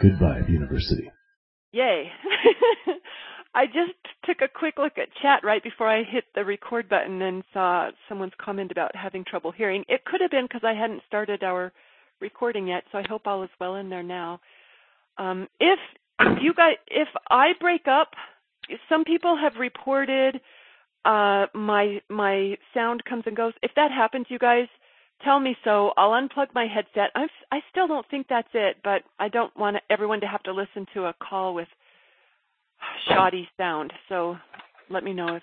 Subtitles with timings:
[0.00, 1.10] Goodbye, the University.
[1.72, 2.10] Yay.
[3.54, 7.20] I just took a quick look at chat right before I hit the record button
[7.22, 9.84] and saw someone's comment about having trouble hearing.
[9.88, 11.72] It could have been because I hadn't started our
[12.20, 14.40] recording yet, so I hope all is well in there now.
[15.16, 15.78] Um, if
[16.40, 18.10] you guys, if I break up,
[18.88, 20.40] some people have reported
[21.04, 23.54] uh, my my sound comes and goes.
[23.62, 24.68] If that happens, you guys
[25.24, 25.92] tell me so.
[25.96, 27.10] I'll unplug my headset.
[27.14, 30.52] I I still don't think that's it, but I don't want everyone to have to
[30.52, 31.68] listen to a call with
[33.08, 33.92] shoddy sound.
[34.08, 34.36] So
[34.90, 35.42] let me know if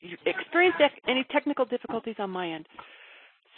[0.00, 0.76] you experience
[1.08, 2.66] any technical difficulties on my end.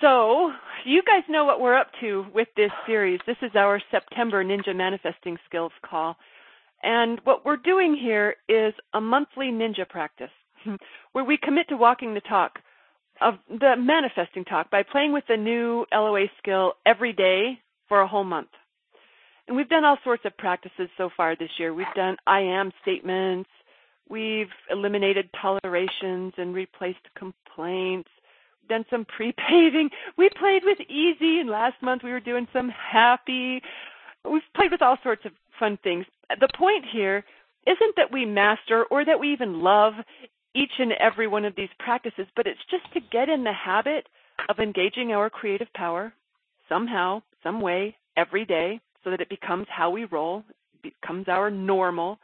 [0.00, 0.50] So,
[0.84, 3.20] you guys know what we're up to with this series.
[3.24, 6.16] This is our September Ninja Manifesting Skills call.
[6.82, 10.30] And what we're doing here is a monthly ninja practice
[11.12, 12.58] where we commit to walking the talk
[13.20, 18.08] of the manifesting talk by playing with the new LOA skill every day for a
[18.08, 18.48] whole month.
[19.46, 21.74] And we've done all sorts of practices so far this year.
[21.74, 23.50] We've done I am statements,
[24.08, 28.08] we've eliminated tolerations and replaced complaints
[28.68, 29.90] done some pre-paving.
[30.16, 33.62] We played with easy, and last month we were doing some happy.
[34.24, 36.06] We've played with all sorts of fun things.
[36.40, 37.24] The point here
[37.66, 39.94] isn't that we master or that we even love
[40.54, 44.06] each and every one of these practices, but it's just to get in the habit
[44.48, 46.12] of engaging our creative power
[46.68, 50.44] somehow, some way, every day, so that it becomes how we roll,
[50.82, 52.18] becomes our normal.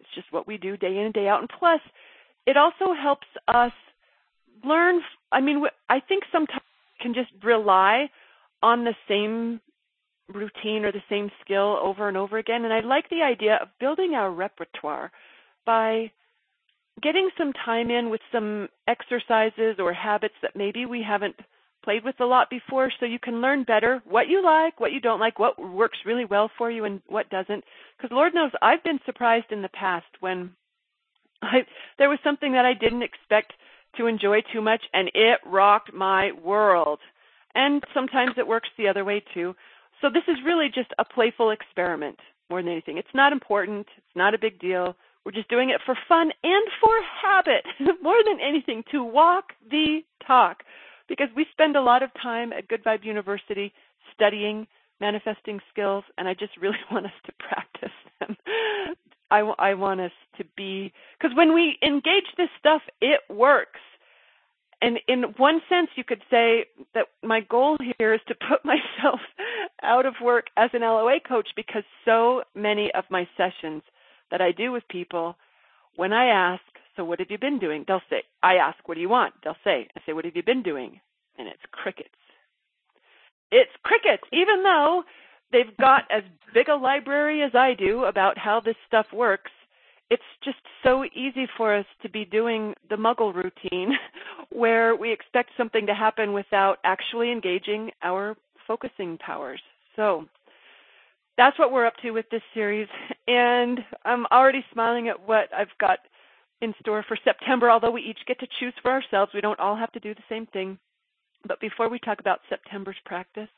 [0.00, 1.40] It's just what we do day in and day out.
[1.40, 1.80] And plus,
[2.46, 3.72] it also helps us
[4.64, 5.00] learn.
[5.32, 6.62] I mean, I think sometimes
[6.98, 8.10] we can just rely
[8.62, 9.60] on the same
[10.32, 12.64] routine or the same skill over and over again.
[12.64, 15.10] And I like the idea of building our repertoire
[15.64, 16.10] by
[17.02, 21.36] getting some time in with some exercises or habits that maybe we haven't
[21.84, 25.00] played with a lot before so you can learn better what you like, what you
[25.00, 27.64] don't like, what works really well for you and what doesn't.
[27.96, 30.50] Because Lord knows I've been surprised in the past when
[31.42, 31.60] I
[31.98, 33.52] there was something that I didn't expect
[33.96, 36.98] to enjoy too much, and it rocked my world.
[37.54, 39.54] And sometimes it works the other way too.
[40.00, 42.18] So this is really just a playful experiment
[42.50, 42.98] more than anything.
[42.98, 43.86] It's not important.
[43.96, 44.94] It's not a big deal.
[45.28, 47.62] We're just doing it for fun and for habit
[48.02, 50.62] more than anything to walk the talk
[51.06, 53.74] because we spend a lot of time at Good Vibe University
[54.14, 54.66] studying
[55.02, 58.38] manifesting skills and I just really want us to practice them
[59.30, 63.80] I, I want us to be because when we engage this stuff, it works.
[64.80, 66.64] And in one sense, you could say
[66.94, 69.20] that my goal here is to put myself
[69.82, 73.82] out of work as an LOA coach because so many of my sessions
[74.30, 75.36] that I do with people,
[75.96, 76.62] when I ask,
[76.96, 77.84] so what have you been doing?
[77.86, 79.34] They'll say, I ask, what do you want?
[79.42, 81.00] They'll say, I say, what have you been doing?
[81.38, 82.08] And it's crickets.
[83.50, 85.04] It's crickets, even though
[85.52, 86.22] they've got as
[86.52, 89.50] big a library as I do about how this stuff works.
[90.10, 93.92] It's just so easy for us to be doing the muggle routine
[94.50, 99.60] where we expect something to happen without actually engaging our focusing powers.
[99.96, 100.26] So
[101.38, 102.88] that's what we're up to with this series.
[103.26, 106.00] And I'm already smiling at what I've got
[106.60, 109.32] in store for September, although we each get to choose for ourselves.
[109.32, 110.78] We don't all have to do the same thing.
[111.46, 113.48] But before we talk about September's practice,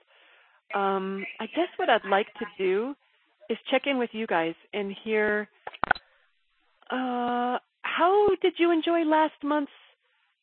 [0.74, 2.94] um, I guess what I'd like to do
[3.48, 5.48] is check in with you guys and hear
[6.90, 9.72] uh, how did you enjoy last month's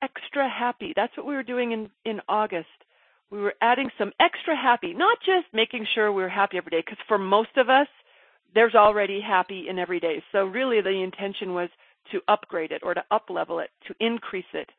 [0.02, 0.94] extra happy?
[0.96, 2.68] That's what we were doing in in August.
[3.29, 6.83] We were adding some extra happy, not just making sure we are happy every day,
[6.85, 7.88] because for most of us,
[8.56, 10.24] there's already happy in every day.
[10.31, 11.69] So really, the intention was
[12.12, 14.69] to upgrade it or to up level it, to increase it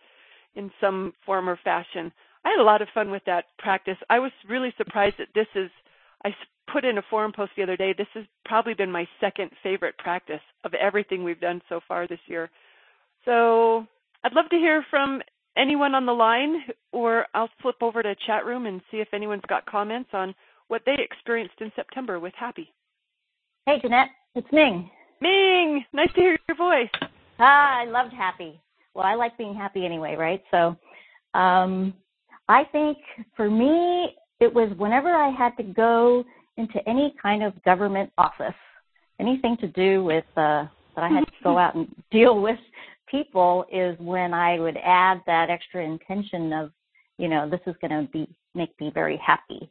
[0.55, 2.11] in some form or fashion.
[2.45, 3.99] I had a lot of fun with that practice.
[4.09, 5.71] I was really surprised that this is,
[6.25, 6.35] I
[6.73, 9.99] put in a forum post the other day, this has probably been my second favorite
[9.99, 12.51] practice of everything we've done so far this year.
[13.25, 13.87] So
[14.25, 15.21] I'd love to hear from
[15.59, 16.63] anyone on the line,
[16.93, 20.35] or I'll flip over to chat room and see if anyone's got comments on
[20.69, 22.73] what they experienced in September with Happy.
[23.67, 24.91] Hey, Jeannette, it's Ming.
[25.21, 27.11] Ming, nice to hear your voice.
[27.39, 28.61] Ah, I loved Happy.
[28.95, 30.43] Well, I like being happy anyway, right?
[30.51, 30.77] So,
[31.39, 31.95] um,
[32.49, 32.99] I think
[33.37, 36.25] for me, it was whenever I had to go
[36.57, 38.55] into any kind of government office,
[39.21, 40.65] anything to do with uh,
[40.97, 42.59] that I had to go out and deal with
[43.11, 46.73] people is when I would add that extra intention of,
[47.19, 49.71] you know, this is going to be make me very happy.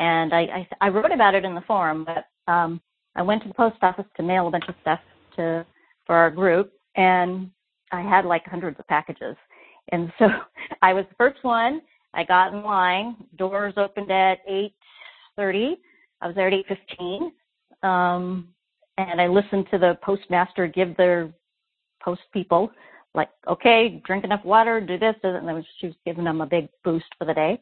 [0.00, 2.80] And I, I, I wrote about it in the forum, but um,
[3.14, 5.00] I went to the post office to mail a bunch of stuff
[5.36, 5.64] to
[6.06, 7.50] for our group, and
[7.92, 9.36] I had like hundreds of packages.
[9.90, 10.28] And so
[10.82, 11.80] I was the first one.
[12.14, 13.16] I got in line.
[13.36, 15.76] Doors opened at 8:30.
[16.20, 17.30] I was there at 8:15.
[17.82, 18.48] Um,
[18.98, 21.30] and I listened to the postmaster give their
[22.02, 22.70] post people
[23.16, 26.68] like, okay, drink enough water, do this, and then she was giving them a big
[26.84, 27.60] boost for the day.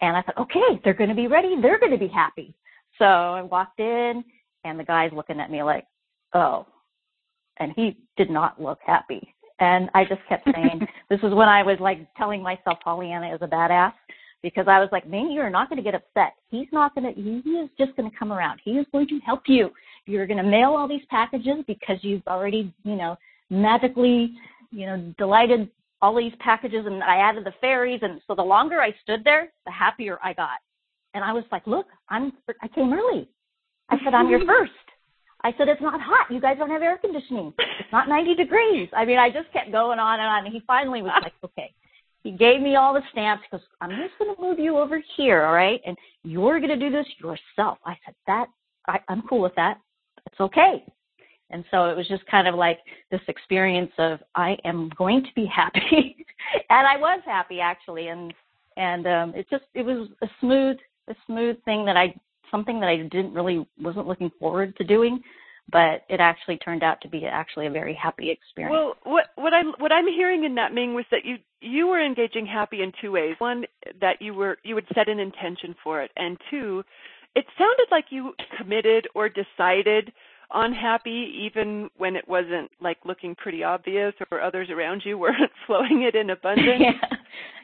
[0.00, 1.56] And I thought, okay, they're going to be ready.
[1.60, 2.54] They're going to be happy.
[2.98, 4.24] So I walked in,
[4.64, 5.84] and the guy's looking at me like,
[6.32, 6.66] oh,
[7.58, 9.34] and he did not look happy.
[9.60, 13.42] And I just kept saying, this is when I was like telling myself Pollyanna is
[13.42, 13.92] a badass
[14.42, 16.34] because I was like, man, you're not going to get upset.
[16.50, 18.60] He's not going to, he is just going to come around.
[18.62, 19.70] He is going to help you.
[20.06, 23.16] You're going to mail all these packages because you've already, you know,
[23.50, 24.32] magically,
[24.70, 25.70] you know, delighted
[26.02, 28.00] all these packages and I added the fairies.
[28.02, 30.58] And so the longer I stood there, the happier I got.
[31.14, 33.28] And I was like, look, I'm, I came early.
[33.88, 34.72] I said, I'm your first.
[35.42, 36.30] I said, it's not hot.
[36.30, 37.52] You guys don't have air conditioning.
[37.58, 38.88] It's not 90 degrees.
[38.96, 40.44] I mean, I just kept going on and on.
[40.46, 41.72] And he finally was like, okay.
[42.22, 45.42] He gave me all the stamps because I'm just going to move you over here,
[45.42, 45.80] all right?
[45.86, 47.78] And you're going to do this yourself.
[47.84, 48.46] I said, that,
[48.88, 49.78] I, I'm cool with that.
[50.26, 50.82] It's okay.
[51.50, 52.78] And so it was just kind of like
[53.10, 56.16] this experience of I am going to be happy,
[56.70, 58.32] and I was happy actually, and
[58.76, 62.14] and um, it just it was a smooth a smooth thing that I
[62.50, 65.20] something that I didn't really wasn't looking forward to doing,
[65.70, 68.72] but it actually turned out to be actually a very happy experience.
[68.72, 72.04] Well, what what I'm what I'm hearing in that Ming was that you you were
[72.04, 73.34] engaging happy in two ways.
[73.38, 73.64] One
[74.00, 76.84] that you were you would set an intention for it, and two,
[77.34, 80.12] it sounded like you committed or decided
[80.54, 85.50] on happy even when it wasn't like looking pretty obvious or others around you weren't
[85.66, 86.68] flowing it in abundance.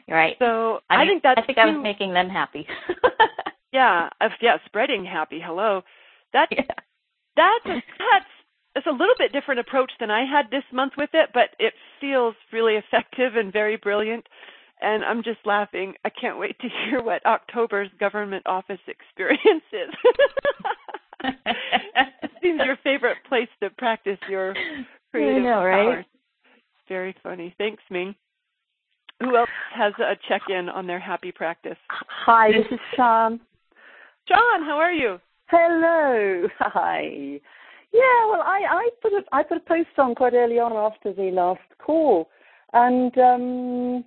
[0.07, 0.13] yeah.
[0.13, 0.35] Right.
[0.39, 2.67] So I, I think that's I think I was making them happy.
[3.73, 4.09] yeah,
[4.41, 5.41] yeah, spreading happy.
[5.43, 5.81] Hello.
[6.33, 6.63] That yeah.
[7.35, 8.25] that's a, that's
[8.75, 11.73] it's a little bit different approach than I had this month with it, but it
[11.99, 14.27] feels really effective and very brilliant.
[14.81, 15.93] And I'm just laughing.
[16.03, 19.93] I can't wait to hear what October's government office experience is.
[21.23, 24.53] It seems your favorite place to practice your
[25.11, 25.85] creative I know, right?
[25.85, 26.05] powers.
[26.87, 27.55] Very funny.
[27.57, 28.15] Thanks, Ming.
[29.21, 31.77] Who else has a check-in on their happy practice?
[32.25, 33.39] Hi, this is Sean.
[34.27, 35.19] John, how are you?
[35.47, 36.47] Hello.
[36.59, 37.39] Hi.
[37.93, 41.13] Yeah, well, I, I put a I put a post on quite early on after
[41.13, 42.29] the last call,
[42.71, 44.05] and um,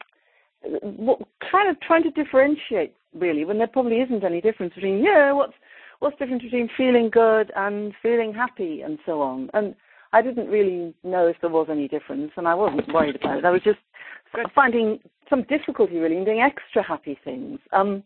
[0.81, 1.21] what,
[1.51, 5.53] kind of trying to differentiate really when there probably isn't any difference between yeah, what's
[5.99, 9.51] what's the difference between feeling good and feeling happy and so on.
[9.55, 9.75] And
[10.13, 13.45] I didn't really know if there was any difference, and I wasn't worried about it.
[13.45, 13.79] I was just
[14.55, 17.59] finding some difficulty really in doing extra happy things.
[17.73, 18.05] Um,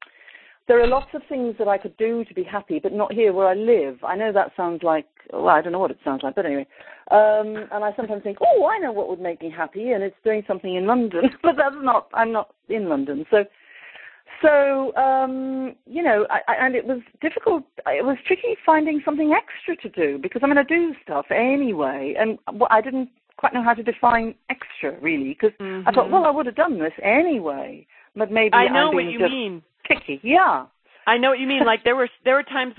[0.69, 3.33] there are lots of things that I could do to be happy, but not here
[3.33, 4.05] where I live.
[4.05, 6.67] I know that sounds like, well, I don't know what it sounds like, but anyway.
[7.11, 10.17] Um, and I sometimes think, oh, I know what would make me happy, and it's
[10.25, 13.25] doing something in London, but that's not, I'm not in London.
[13.31, 13.45] So,
[14.43, 17.65] so um, you know, I, I, and it was difficult.
[17.87, 22.15] It was tricky finding something extra to do because I'm going to do stuff anyway,
[22.19, 25.89] and well, I didn't quite know how to define extra really because mm-hmm.
[25.89, 27.87] I thought, well, I would have done this anyway,
[28.17, 29.63] but maybe I know I'm what you mean.
[29.87, 30.67] Picky, yeah.
[31.07, 31.65] I know what you mean.
[31.65, 32.75] Like there were there were times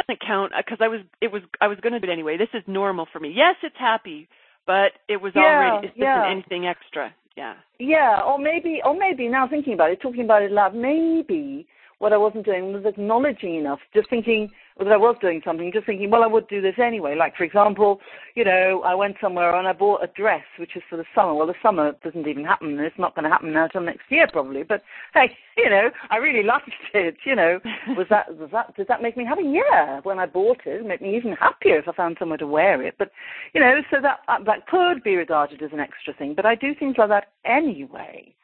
[0.00, 2.36] doesn't count because I was it was I was going to do it anyway.
[2.36, 3.32] This is normal for me.
[3.34, 4.28] Yes, it's happy,
[4.66, 6.28] but it was yeah, already it yeah.
[6.30, 7.14] anything extra.
[7.36, 7.54] Yeah.
[7.78, 11.66] Yeah, or maybe, or maybe now thinking about it, talking about it loud, maybe
[12.00, 15.84] what I wasn't doing was acknowledging enough, just thinking that I was doing something, just
[15.84, 17.14] thinking, well, I would do this anyway.
[17.14, 18.00] Like, for example,
[18.34, 21.34] you know, I went somewhere and I bought a dress, which is for the summer.
[21.34, 22.78] Well, the summer doesn't even happen.
[22.80, 24.62] It's not going to happen now until next year, probably.
[24.62, 27.16] But hey, you know, I really liked it.
[27.26, 29.44] You know, was that was that does that make me happy?
[29.44, 32.46] Yeah, when I bought it, it made me even happier if I found somewhere to
[32.46, 32.94] wear it.
[32.98, 33.10] But
[33.52, 36.32] you know, so that uh, that could be regarded as an extra thing.
[36.34, 38.34] But I do things like that anyway.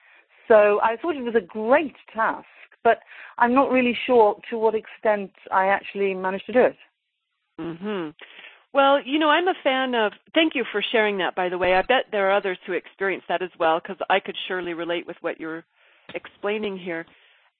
[0.46, 2.46] So I thought it was a great task
[2.86, 3.00] but
[3.38, 6.76] I'm not really sure to what extent I actually managed to do it.
[7.58, 8.14] Mhm.
[8.72, 10.12] Well, you know, I'm a fan of.
[10.34, 11.34] Thank you for sharing that.
[11.34, 14.20] By the way, I bet there are others who experience that as well, because I
[14.20, 15.64] could surely relate with what you're
[16.14, 17.04] explaining here.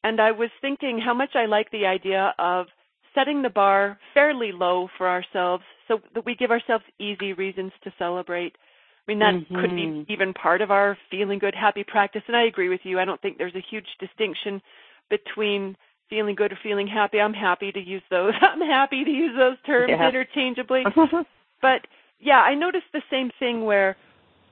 [0.05, 2.67] And I was thinking how much I like the idea of
[3.15, 7.99] setting the bar fairly low for ourselves, so that we give ourselves easy reasons to
[7.99, 8.55] celebrate.
[9.03, 9.61] I mean, that mm-hmm.
[9.61, 12.25] could be even part of our feeling good, happy practice.
[12.29, 13.01] And I agree with you.
[13.01, 14.61] I don't think there's a huge distinction
[15.11, 15.77] between
[16.09, 17.21] feeling good or feeling happy.
[17.21, 18.33] I'm happy to use those.
[18.41, 20.09] I'm happy to use those terms Yeah.
[20.09, 20.85] interchangeably.
[21.63, 21.87] but
[22.21, 23.97] yeah, I noticed the same thing where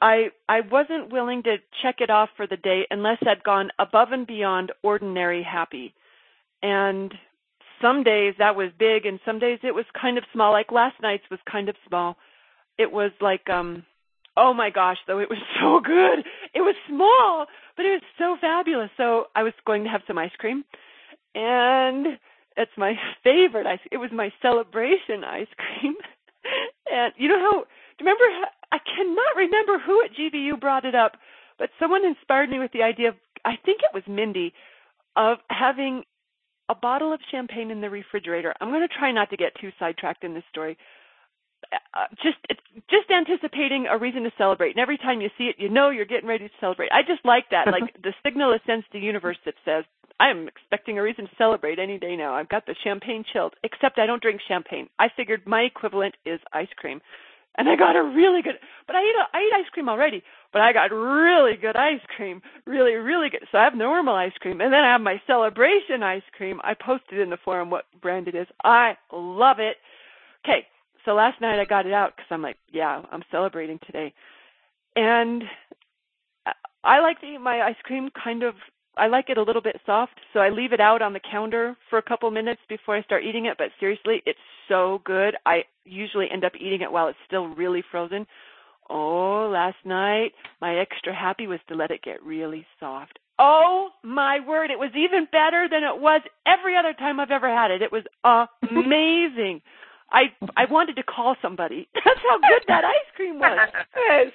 [0.02, 4.12] I I wasn't willing to check it off for the day unless I'd gone above
[4.12, 5.94] and beyond ordinary happy.
[6.62, 7.14] And
[7.80, 10.52] some days that was big and some days it was kind of small.
[10.52, 12.16] Like last night's was kind of small.
[12.78, 13.84] It was like um
[14.36, 16.24] oh my gosh, though it was so good.
[16.54, 18.90] It was small, but it was so fabulous.
[18.96, 20.64] So I was going to have some ice cream
[21.34, 22.18] and
[22.56, 25.94] it's my favorite ice it was my celebration ice cream.
[26.92, 28.24] and you know how do you remember
[28.72, 31.12] I cannot remember who at GVU brought it up,
[31.58, 33.14] but someone inspired me with the idea of
[33.44, 34.52] I think it was Mindy
[35.16, 36.02] of having
[36.68, 38.54] a bottle of champagne in the refrigerator.
[38.60, 40.78] I'm going to try not to get too sidetracked in this story.
[41.72, 42.38] Uh, just
[42.90, 46.04] just anticipating a reason to celebrate, and every time you see it, you know you're
[46.04, 46.90] getting ready to celebrate.
[46.92, 49.84] I just like that, like the signal it sends to the universe that says,
[50.18, 53.54] "I am expecting a reason to celebrate any day now." I've got the champagne chilled,
[53.62, 54.88] except I don't drink champagne.
[54.98, 57.00] I figured my equivalent is ice cream,
[57.56, 58.58] and I got a really good.
[58.86, 62.04] But I eat a, I eat ice cream already, but I got really good ice
[62.16, 63.46] cream, really really good.
[63.52, 66.60] So I have normal ice cream, and then I have my celebration ice cream.
[66.64, 68.48] I posted in the forum what brand it is.
[68.64, 69.76] I love it.
[70.44, 70.66] Okay,
[71.04, 74.12] so last night I got it out because I'm like, yeah, I'm celebrating today,
[74.96, 75.44] and
[76.84, 78.54] I like to eat my ice cream kind of.
[78.96, 81.76] I like it a little bit soft, so I leave it out on the counter
[81.90, 83.56] for a couple minutes before I start eating it.
[83.58, 85.34] But seriously, it's so good.
[85.44, 88.26] I usually end up eating it while it's still really frozen.
[88.88, 93.18] Oh, last night my extra happy was to let it get really soft.
[93.38, 97.48] Oh my word, it was even better than it was every other time I've ever
[97.48, 97.82] had it.
[97.82, 99.62] It was amazing.
[100.10, 101.88] I I wanted to call somebody.
[101.94, 103.68] That's how good that ice cream was.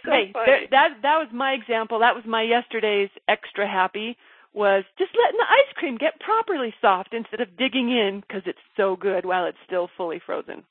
[0.04, 2.00] So hey, there, that that was my example.
[2.00, 4.18] That was my yesterday's extra happy
[4.54, 8.58] was just letting the ice cream get properly soft instead of digging in because it's
[8.76, 10.64] so good while it's still fully frozen.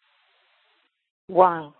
[1.29, 1.75] Wow.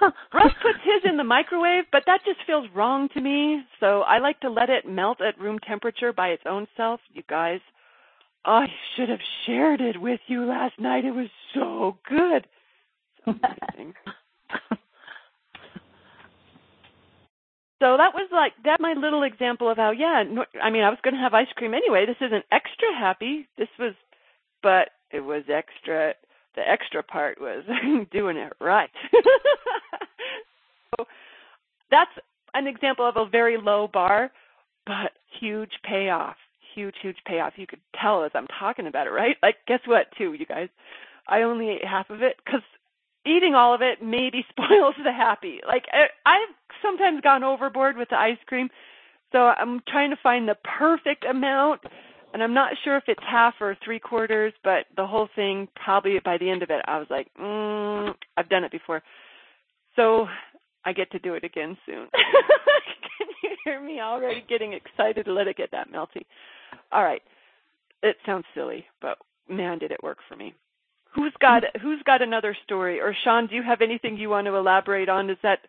[0.00, 3.62] Russ puts his in the microwave, but that just feels wrong to me.
[3.80, 7.00] So I like to let it melt at room temperature by its own self.
[7.12, 7.60] You guys,
[8.44, 11.04] I should have shared it with you last night.
[11.04, 12.46] It was so good.
[17.80, 20.22] So that was like that my little example of how yeah,
[20.62, 22.04] I mean I was going to have ice cream anyway.
[22.04, 23.48] This isn't extra happy.
[23.56, 23.94] This was
[24.62, 26.12] but it was extra
[26.56, 27.64] the extra part was
[28.12, 28.90] doing it right.
[30.98, 31.06] so
[31.90, 32.10] that's
[32.52, 34.30] an example of a very low bar
[34.86, 36.36] but huge payoff.
[36.74, 37.54] Huge huge payoff.
[37.56, 39.36] You could tell as I'm talking about it, right?
[39.42, 40.68] Like guess what too, you guys?
[41.26, 42.60] I only ate half of it cuz
[43.26, 45.60] eating all of it maybe spoils the happy.
[45.66, 48.68] Like I, I've sometimes gone overboard with the ice cream,
[49.32, 51.82] so I'm trying to find the perfect amount,
[52.32, 56.18] and I'm not sure if it's half or three quarters, but the whole thing probably
[56.24, 59.02] by the end of it, I was like, mm, I've done it before,
[59.96, 60.26] so
[60.84, 62.08] I get to do it again soon.
[63.18, 66.22] Can you hear me already getting excited to let it get that melty?
[66.90, 67.22] All right,
[68.02, 70.54] it sounds silly, but man, did it work for me.
[71.14, 73.00] Who's got Who's got another story?
[73.00, 75.26] Or Sean, do you have anything you want to elaborate on?
[75.26, 75.60] Does that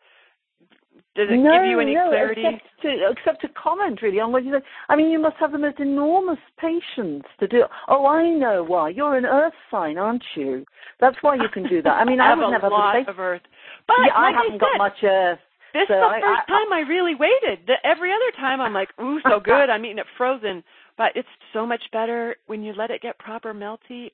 [1.14, 2.44] does it no, give you any no, clarity?
[2.48, 4.64] Except to, except to comment really on what you said.
[4.88, 7.64] I mean, you must have the most enormous patience to do.
[7.64, 7.70] It.
[7.90, 8.90] Oh, I know why.
[8.90, 10.64] You're an Earth sign, aren't you?
[11.02, 12.00] That's why you can do that.
[12.00, 13.42] I mean, I, have would a never lot have the of Earth,
[13.88, 15.40] but yeah, like I haven't said, got much Earth.
[15.74, 17.68] This so is the I- first I- time I really waited.
[17.68, 19.70] The, every other time I'm like, ooh, so good.
[19.70, 20.64] I'm eating it frozen,
[20.98, 24.12] but it's so much better when you let it get proper melty.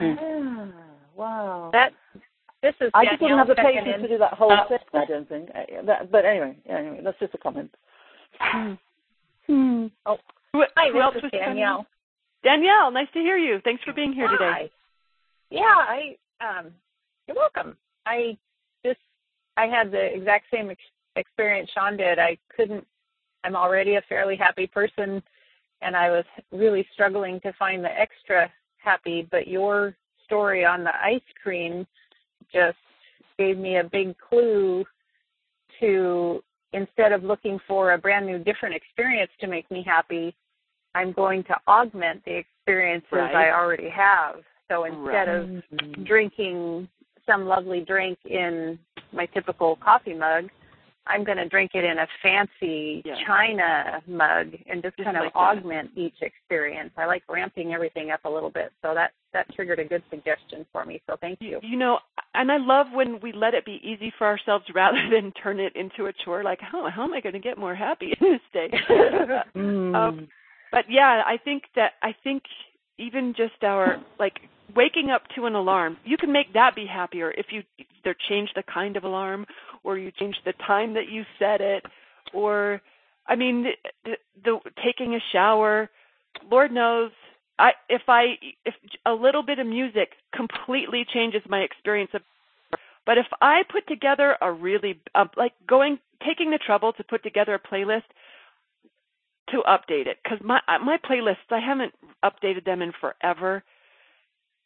[0.00, 0.68] Ah,
[1.16, 1.70] wow.
[1.72, 1.92] That
[2.62, 4.02] this is I just wouldn't have the patience in.
[4.02, 4.78] to do that whole Uh, thing.
[4.94, 5.50] I don't think.
[5.54, 7.70] Uh, that, but anyway, yeah, anyway, that's just a comment.
[8.38, 8.74] Hmm.
[9.46, 9.86] Hmm.
[10.06, 10.18] Oh,
[10.52, 11.40] Who, hi, who else this was is?
[11.40, 11.86] Danielle.
[12.44, 13.60] Danielle, nice to hear you.
[13.64, 14.44] Thanks for being here today.
[14.44, 14.70] Hi.
[15.50, 16.66] Yeah, I um
[17.26, 17.76] you're welcome.
[18.06, 18.36] I
[18.84, 19.00] just
[19.56, 20.80] I had the exact same ex-
[21.16, 22.18] experience Sean did.
[22.18, 22.86] I couldn't
[23.44, 25.22] I'm already a fairly happy person
[25.80, 29.94] and I was really struggling to find the extra happy, but your
[30.24, 31.86] story on the ice cream
[32.52, 32.76] just
[33.38, 34.84] gave me a big clue
[35.80, 36.42] to
[36.72, 40.34] instead of looking for a brand new different experience to make me happy,
[40.94, 43.34] I'm going to augment the experiences Right.
[43.34, 44.36] I already have.
[44.68, 46.04] So instead of Mm-hmm.
[46.04, 46.88] drinking
[47.26, 48.78] some lovely drink in
[49.12, 50.50] my typical coffee mug,
[51.08, 53.14] I'm going to drink it in a fancy Yeah.
[53.26, 55.38] china mug and just, Just kind of like that.
[55.38, 56.90] augment each experience.
[56.96, 58.72] I like ramping everything up a little bit.
[58.82, 61.00] So that that triggered a good suggestion for me.
[61.06, 61.58] So thank you.
[61.62, 61.98] You know,
[62.34, 65.74] and I love when we let it be easy for ourselves rather than turn it
[65.76, 66.42] into a chore.
[66.42, 68.70] Like, how how am I going to get more happy in this day?
[69.56, 69.94] Mm.
[69.94, 70.28] Um,
[70.70, 72.42] but yeah, I think that I think
[72.98, 74.40] even just our like
[74.74, 77.62] waking up to an alarm, you can make that be happier if you
[78.04, 79.46] either change the kind of alarm
[79.84, 81.84] or you change the time that you set it
[82.32, 82.80] or
[83.26, 83.66] I mean
[84.04, 85.90] the, the taking a shower,
[86.50, 87.10] Lord knows
[87.58, 88.74] I if I if
[89.06, 92.22] a little bit of music completely changes my experience of
[93.06, 97.22] but if I put together a really uh, like going taking the trouble to put
[97.22, 98.02] together a playlist
[99.50, 101.94] to update it because my my playlists I haven't
[102.24, 103.64] updated them in forever,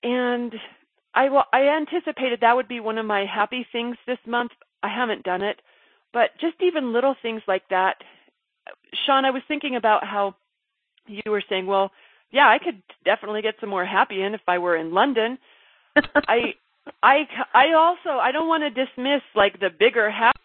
[0.02, 0.52] and
[1.14, 4.52] I will I anticipated that would be one of my happy things this month.
[4.82, 5.60] I haven't done it,
[6.12, 7.96] but just even little things like that.
[9.06, 10.34] Sean, I was thinking about how
[11.06, 11.90] you were saying, well,
[12.30, 15.38] yeah, I could definitely get some more happy in if I were in London.
[15.96, 16.54] I
[17.02, 20.38] I I also I don't want to dismiss like the bigger happy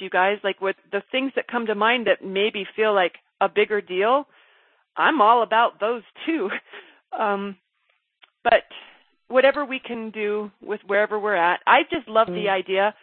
[0.00, 3.48] you guys like with the things that come to mind that maybe feel like a
[3.48, 4.26] bigger deal,
[4.96, 6.50] I'm all about those too.
[7.16, 7.56] Um,
[8.44, 8.64] but
[9.28, 12.34] whatever we can do with wherever we're at, I just love mm.
[12.34, 12.94] the idea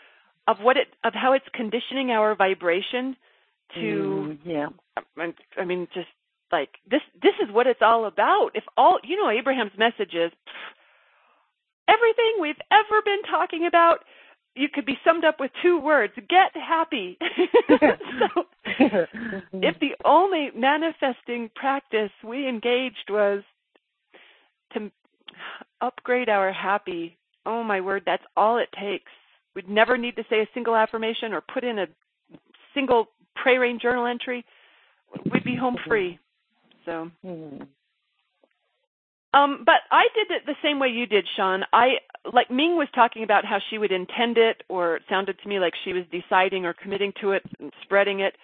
[0.47, 3.15] of what it of how it's conditioning our vibration
[3.75, 4.67] to mm, yeah.
[5.57, 6.07] I mean just
[6.51, 8.51] like this this is what it's all about.
[8.53, 10.31] If all you know Abraham's message is
[11.87, 13.99] everything we've ever been talking about
[14.55, 17.17] you could be summed up with two words get happy
[17.67, 18.43] so
[19.53, 23.43] if the only manifesting practice we engaged was
[24.73, 24.91] to
[25.81, 29.11] upgrade our happy oh my word that's all it takes
[29.55, 31.87] we'd never need to say a single affirmation or put in a
[32.73, 34.45] single pray rain journal entry
[35.31, 36.19] we'd be home free
[36.85, 37.63] so mm-hmm.
[39.33, 41.63] Um, but I did it the same way you did, Sean.
[41.73, 41.95] I
[42.31, 45.59] like Ming was talking about how she would intend it, or it sounded to me
[45.59, 48.35] like she was deciding or committing to it and spreading it.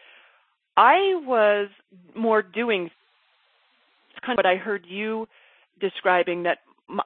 [0.75, 1.69] I was
[2.15, 2.85] more doing.
[2.85, 5.27] It's kind of what I heard you
[5.79, 6.59] describing that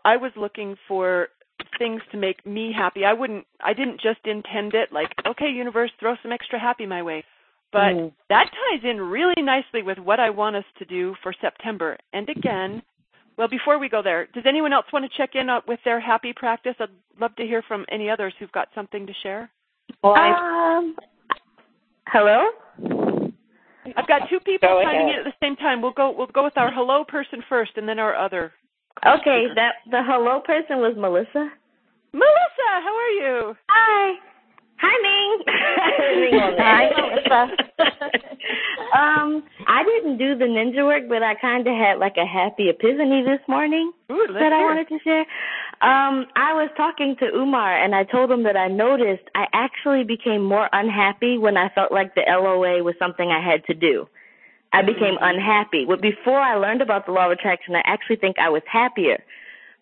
[0.05, 1.27] I was looking for
[1.77, 3.05] things to make me happy.
[3.05, 3.45] I wouldn't.
[3.59, 7.23] I didn't just intend it like, okay, universe, throw some extra happy my way.
[7.71, 8.13] But mm.
[8.29, 11.97] that ties in really nicely with what I want us to do for September.
[12.13, 12.83] And again,
[13.37, 16.33] well, before we go there, does anyone else want to check in with their happy
[16.35, 16.75] practice?
[16.79, 19.49] I'd love to hear from any others who've got something to share.
[20.03, 20.95] Well, um,
[22.07, 22.49] hello.
[23.97, 25.81] I've got two people signing in at the same time.
[25.81, 26.13] We'll go.
[26.15, 28.53] We'll go with our hello person first, and then our other.
[29.05, 31.51] Okay, that the hello person was Melissa.
[32.13, 33.55] Melissa, how are you?
[33.67, 34.13] Hi.
[34.79, 35.43] Hi, Ming.
[36.59, 37.41] Hi, Melissa.
[38.97, 42.69] um, I didn't do the ninja work, but I kind of had like a happy
[42.69, 45.25] epiphany this morning Ooh, that I wanted to share.
[45.81, 50.03] Um, I was talking to Umar, and I told him that I noticed I actually
[50.03, 54.07] became more unhappy when I felt like the LOA was something I had to do.
[54.73, 55.85] I became unhappy.
[55.87, 59.23] But before I learned about the law of attraction, I actually think I was happier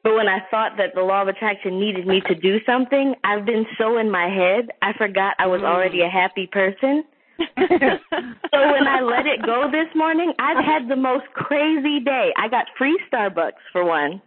[0.04, 3.46] but when I thought that the law of attraction needed me to do something, I've
[3.46, 7.04] been so in my head, I forgot I was already a happy person.
[7.40, 12.34] so when I let it go this morning, I've had the most crazy day.
[12.36, 14.22] I got free Starbucks for one.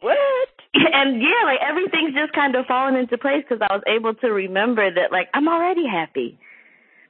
[0.00, 0.16] What?
[0.72, 4.28] And yeah, like everything's just kind of fallen into place because I was able to
[4.28, 6.38] remember that like I'm already happy.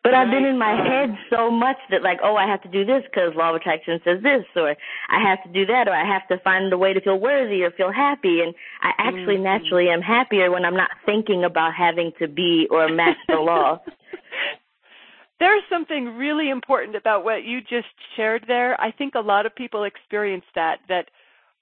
[0.02, 2.86] But I've been in my head so much that like, oh, I have to do
[2.86, 4.74] this because law of attraction says this, or
[5.10, 7.62] I have to do that, or I have to find a way to feel worthy
[7.64, 8.40] or feel happy.
[8.40, 9.44] And I actually mm-hmm.
[9.44, 13.82] naturally am happier when I'm not thinking about having to be or match the law.
[15.38, 18.80] There's something really important about what you just shared there.
[18.80, 21.10] I think a lot of people experience that, that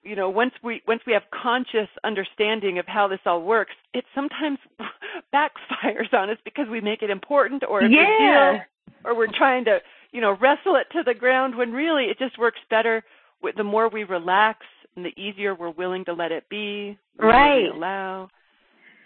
[0.03, 4.05] you know once we once we have conscious understanding of how this all works it
[4.15, 4.57] sometimes
[5.33, 7.89] backfires on us because we make it important or a yeah.
[7.89, 9.79] big deal or we're trying to
[10.11, 13.03] you know wrestle it to the ground when really it just works better
[13.41, 17.69] with the more we relax and the easier we're willing to let it be right.
[17.73, 18.29] allow.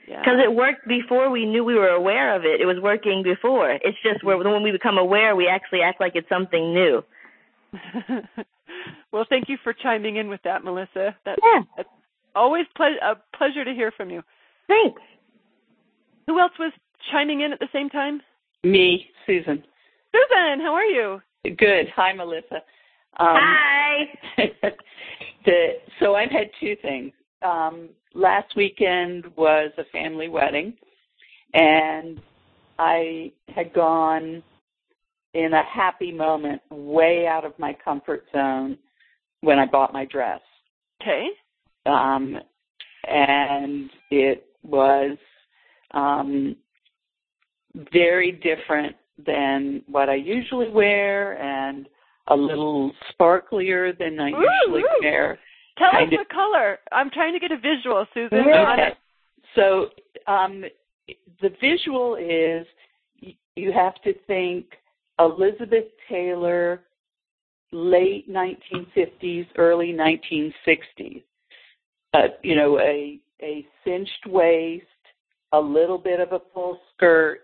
[0.05, 0.45] Because yeah.
[0.45, 2.59] it worked before we knew we were aware of it.
[2.59, 3.71] It was working before.
[3.71, 7.03] It's just where when we become aware we actually act like it's something new
[9.11, 11.15] well, thank you for chiming in with that, Melissa.
[11.25, 11.61] That's, yeah.
[11.77, 11.89] that's
[12.35, 14.21] always ple- a pleasure to hear from you.
[14.67, 15.01] Thanks.
[16.27, 16.71] Who else was
[17.11, 18.21] chiming in at the same time?
[18.63, 19.63] Me, Susan.
[20.11, 21.21] Susan, how are you?
[21.43, 21.87] Good.
[21.95, 22.55] Hi, Melissa.
[23.19, 23.97] Um, Hi.
[25.45, 25.67] the,
[25.99, 27.11] so I've had two things.
[27.41, 30.73] Um, last weekend was a family wedding,
[31.53, 32.21] and
[32.79, 34.41] I had gone
[35.33, 38.77] in a happy moment way out of my comfort zone
[39.41, 40.41] when I bought my dress.
[41.01, 41.27] Okay.
[41.85, 42.37] Um,
[43.07, 45.17] and it was
[45.91, 46.55] um,
[47.91, 51.87] very different than what I usually wear, and
[52.27, 55.01] a little sparklier than I Ooh, usually ooh.
[55.01, 55.39] wear.
[55.77, 56.79] Tell us kind the color.
[56.91, 58.39] I'm trying to get a visual, Susan.
[58.39, 58.89] Okay.
[59.55, 59.87] So
[60.31, 60.63] um,
[61.41, 62.65] the visual is
[63.55, 64.65] you have to think
[65.19, 66.81] Elizabeth Taylor,
[67.71, 71.23] late 1950s, early 1960s.
[72.13, 74.85] Uh, you know, a a cinched waist,
[75.51, 77.41] a little bit of a full skirt.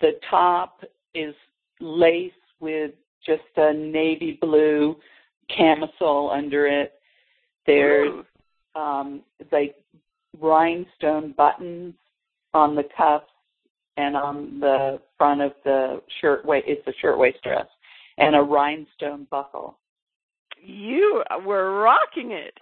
[0.00, 0.82] The top
[1.14, 1.34] is
[1.80, 2.92] lace with
[3.24, 4.96] just a navy blue
[5.54, 6.94] camisole under it.
[7.66, 8.24] There's
[8.74, 9.76] um, like
[10.40, 11.94] rhinestone buttons
[12.54, 13.26] on the cuffs
[13.96, 16.66] and on the front of the shirt waist.
[16.68, 17.66] It's a shirtwaist dress
[18.18, 19.78] and a rhinestone buckle.
[20.62, 22.58] You were rocking it.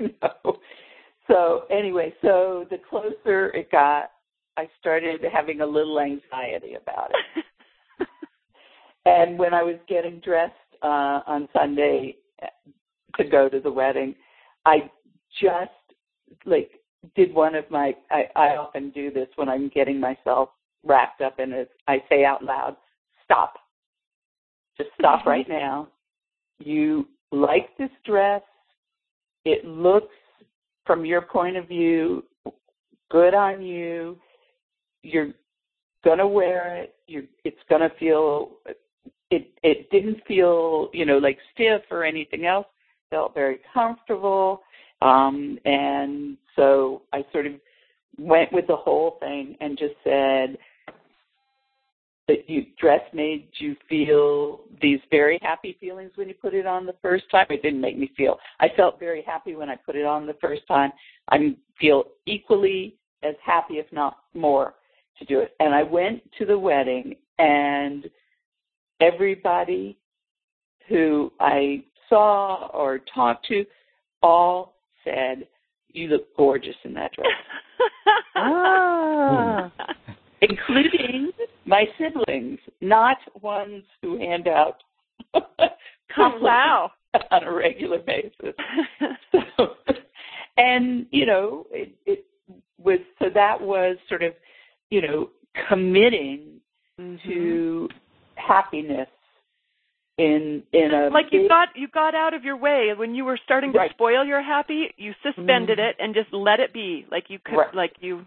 [0.22, 0.58] no.
[1.28, 4.10] So anyway, so the closer it got,
[4.56, 8.06] I started having a little anxiety about it.
[9.06, 12.16] and when I was getting dressed uh, on Sunday
[13.16, 14.14] to go to the wedding,
[14.66, 14.90] I
[15.40, 15.70] just
[16.46, 16.70] like
[17.14, 20.50] did one of my I, I often do this when I'm getting myself
[20.84, 21.70] wrapped up in it.
[21.88, 22.76] I say out loud,
[23.24, 23.54] stop.
[24.76, 25.88] Just stop right now.
[26.58, 28.42] You like this dress.
[29.44, 30.14] It looks
[30.86, 32.24] from your point of view
[33.10, 34.18] good on you.
[35.02, 35.32] You're
[36.04, 36.94] gonna wear it.
[37.06, 38.50] You're it's gonna feel
[39.30, 42.66] it it didn't feel, you know, like stiff or anything else.
[43.10, 44.62] Felt very comfortable.
[45.00, 47.52] Um and so I sort of
[48.18, 50.56] went with the whole thing and just said
[52.26, 56.86] that you dress made you feel these very happy feelings when you put it on
[56.86, 57.46] the first time.
[57.50, 58.38] It didn't make me feel.
[58.60, 60.90] I felt very happy when I put it on the first time.
[61.30, 64.74] I feel equally as happy, if not more,
[65.18, 65.54] to do it.
[65.60, 68.08] And I went to the wedding, and
[69.00, 69.98] everybody
[70.88, 73.66] who I saw or talked to
[74.22, 75.46] all said,
[75.88, 77.28] "You look gorgeous in that dress."
[78.36, 79.70] ah.
[80.42, 81.30] including
[81.64, 84.82] my siblings, not ones who hand out
[86.14, 86.90] compliments wow.
[87.30, 88.54] on a regular basis.
[89.56, 89.66] So,
[90.56, 92.24] and you know, it, it
[92.78, 94.32] was so that was sort of,
[94.90, 95.30] you know,
[95.68, 96.60] committing
[97.00, 97.28] Mm-hmm.
[97.28, 97.88] to
[98.36, 99.08] happiness
[100.16, 103.24] in in a like you big- got you got out of your way when you
[103.24, 103.90] were starting to Right.
[103.90, 105.90] spoil your happy you suspended Mhm.
[105.90, 107.74] it and just let it be like you could Right.
[107.74, 108.26] like you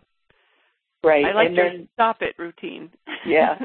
[1.03, 1.25] right.
[1.25, 2.89] I like and your then stop it routine.
[3.25, 3.55] Yeah.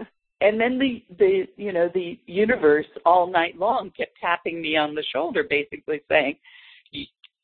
[0.41, 4.95] and then the the you know the universe all night long kept tapping me on
[4.95, 6.37] the shoulder basically saying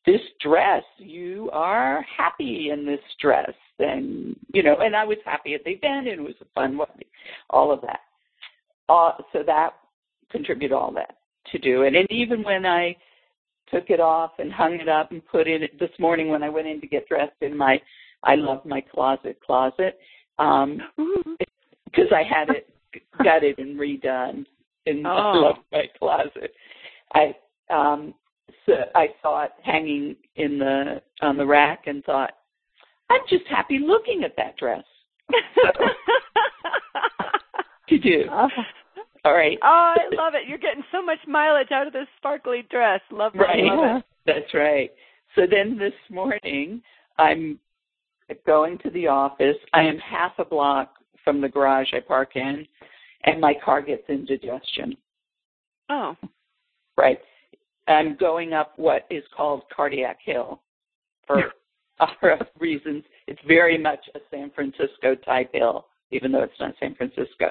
[0.04, 3.52] this dress you are happy in this dress.
[3.78, 6.76] And you know and i was happy at the event and it was a fun
[6.76, 7.06] wedding
[7.50, 8.00] all of that.
[8.88, 9.74] Uh, so that
[10.30, 11.18] contributed all that
[11.52, 11.82] to do.
[11.82, 12.96] It and even when i
[13.70, 16.48] took it off and hung it up and put in it this morning when i
[16.48, 17.80] went in to get dressed in my
[18.24, 19.98] i love my closet closet
[20.38, 20.80] um
[21.90, 22.68] because I had it
[23.24, 24.44] gutted and redone
[24.86, 25.10] in Oh.
[25.10, 26.52] I love my closet.
[27.14, 27.34] I
[27.70, 28.14] um
[28.66, 32.32] so I saw it hanging in the on the rack and thought,
[33.10, 34.84] I'm just happy looking at that dress.
[37.88, 38.24] to do.
[39.24, 39.58] All right.
[39.62, 43.34] oh i love it you're getting so much mileage out of this sparkly dress love
[43.34, 43.64] it Right.
[43.64, 44.90] love it That's right.
[45.34, 46.80] So then this morning,
[47.18, 47.58] I'm
[48.46, 49.56] going to the office.
[49.72, 52.66] I am half a block from the garage I park in,
[53.24, 54.96] and my car gets indigestion.
[55.90, 56.16] oh
[56.96, 57.20] Right.
[57.86, 60.60] I'm going up what is called Cardiac Hill
[61.26, 61.52] for
[62.00, 63.04] other reasons.
[63.26, 67.50] It's very much a San Francisco type hill, even though it's not San Francisco.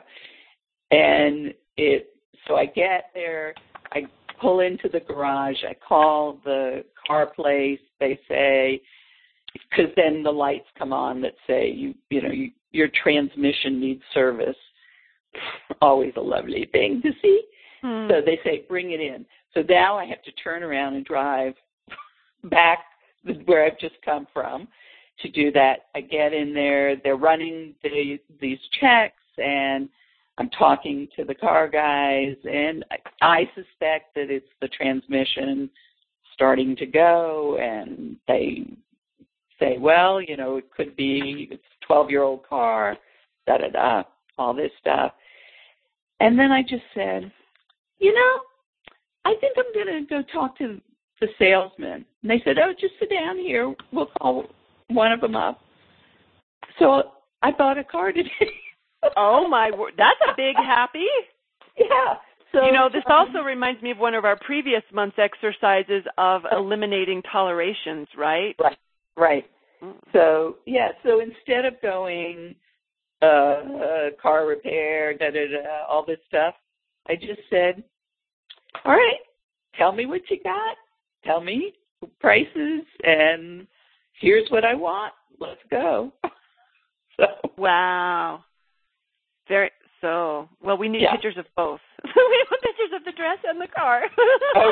[0.91, 2.09] And it,
[2.47, 3.53] so I get there,
[3.93, 4.03] I
[4.39, 8.81] pull into the garage, I call the car place, they say,
[9.53, 14.03] because then the lights come on that say you, you know, you, your transmission needs
[14.13, 14.55] service.
[15.81, 17.41] Always a lovely thing to see.
[17.81, 18.07] Hmm.
[18.09, 19.25] So they say, bring it in.
[19.53, 21.53] So now I have to turn around and drive
[22.45, 22.79] back
[23.45, 24.67] where I've just come from
[25.21, 25.87] to do that.
[25.95, 29.89] I get in there, they're running the, these checks, and
[30.37, 35.69] I'm talking to the car guys, and I, I suspect that it's the transmission
[36.33, 38.67] starting to go, and they
[39.59, 42.97] say, well, you know, it could be it's a 12 year old car,
[43.45, 44.03] da da da,
[44.37, 45.13] all this stuff.
[46.19, 47.31] And then I just said,
[47.99, 48.39] you know,
[49.25, 50.79] I think I'm going to go talk to
[51.21, 52.05] the salesman.
[52.21, 53.73] And they said, oh, just sit down here.
[53.91, 54.45] We'll call
[54.87, 55.59] one of them up.
[56.79, 58.29] So I bought a car today.
[59.15, 61.05] oh my word that's a big happy
[61.77, 62.15] yeah.
[62.51, 66.43] So you know, this also reminds me of one of our previous month's exercises of
[66.51, 68.55] eliminating tolerations, right?
[68.59, 68.77] Right.
[69.17, 69.45] Right.
[69.83, 69.95] Mm.
[70.13, 72.55] So yeah, so instead of going
[73.21, 76.53] uh, uh car repair, da da da, all this stuff,
[77.09, 77.83] I just said,
[78.85, 79.19] All right,
[79.77, 80.77] tell me what you got.
[81.25, 81.73] Tell me
[82.19, 83.65] prices and
[84.21, 85.13] here's what I want.
[85.39, 86.13] Let's go.
[87.19, 87.25] so
[87.57, 88.43] Wow.
[89.47, 91.11] Very so well we need Yeah.
[91.13, 91.79] pictures of both.
[92.03, 92.11] we
[92.51, 94.03] want pictures of the dress and the car.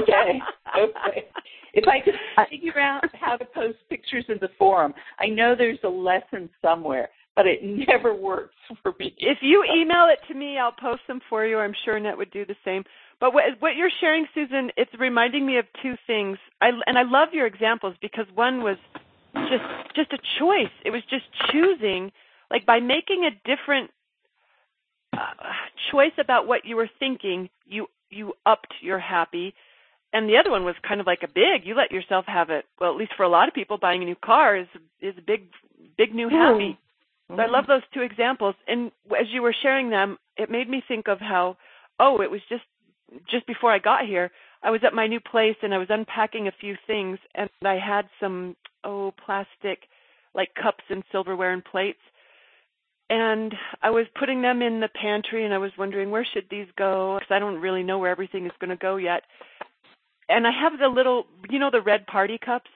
[0.01, 0.39] okay.
[0.77, 1.27] Okay.
[1.81, 2.13] If I could
[2.49, 7.09] figure out how to post pictures in the forum, I know there's a lesson somewhere,
[7.35, 9.13] but it never works for me.
[9.17, 11.59] If you email it to me, I'll post them for you.
[11.59, 12.85] I'm sure Annette would do the same.
[13.19, 16.37] But what, what you're sharing, Susan, it's reminding me of two things.
[16.61, 18.77] I, and I love your examples because one was
[19.33, 19.63] just
[19.95, 20.71] just a choice.
[20.85, 22.11] It was just choosing,
[22.49, 23.91] like by making a different
[25.13, 25.19] uh,
[25.91, 29.53] choice about what you were thinking, you you upped your happy.
[30.15, 31.65] And the other one was kind of like a big.
[31.65, 32.63] You let yourself have it.
[32.79, 34.67] Well, at least for a lot of people, buying a new car is
[35.01, 35.49] is a big
[35.97, 36.79] big new happy.
[37.27, 38.55] So I love those two examples.
[38.65, 41.57] And as you were sharing them, it made me think of how,
[41.99, 42.63] oh, it was just
[43.29, 44.31] just before I got here,
[44.63, 47.77] I was at my new place and I was unpacking a few things, and I
[47.77, 49.79] had some oh plastic
[50.33, 51.99] like cups and silverware and plates,
[53.09, 56.67] and I was putting them in the pantry, and I was wondering where should these
[56.77, 59.23] go because I don't really know where everything is going to go yet.
[60.29, 62.69] And I have the little, you know, the red party cups.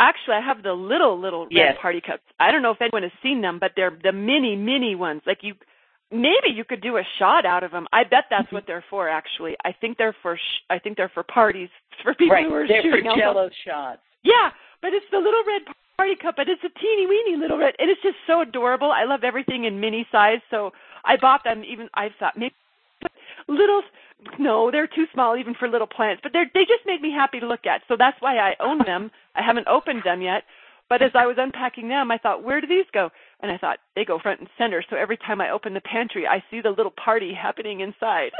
[0.00, 1.76] Actually, I have the little little red Yes.
[1.80, 2.22] party cups.
[2.40, 5.22] I don't know if anyone has seen them, but they're the mini mini ones.
[5.26, 5.54] Like you,
[6.10, 7.86] maybe you could do a shot out of them.
[7.92, 8.54] I bet that's Mm-hmm.
[8.56, 9.08] what they're for.
[9.08, 10.36] Actually, I think they're for.
[10.36, 11.68] Sh- I think they're for parties
[12.02, 12.46] for people right.
[12.46, 13.32] who are They're for shooting alcohol.
[13.34, 14.00] jello shots.
[14.24, 15.62] Yeah, but it's the little red
[15.96, 18.90] party cup, but it's a teeny weeny little red, and it's just so adorable.
[18.90, 20.72] I love everything in mini size, so
[21.04, 21.62] I bought them.
[21.64, 22.54] Even I thought maybe
[23.48, 23.82] little.
[24.38, 27.40] No, they're too small even for little plants, but they they just make me happy
[27.40, 27.82] to look at.
[27.88, 29.10] So that's why I own them.
[29.34, 30.44] I haven't opened them yet,
[30.88, 33.10] but as I was unpacking them, I thought, where do these go?
[33.40, 34.84] And I thought they go front and center.
[34.90, 38.30] So every time I open the pantry, I see the little party happening inside.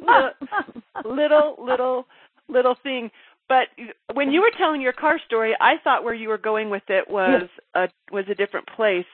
[1.04, 2.06] little, little
[2.48, 3.10] little thing.
[3.48, 3.68] But
[4.14, 7.08] when you were telling your car story, I thought where you were going with it
[7.10, 9.04] was a was a different place.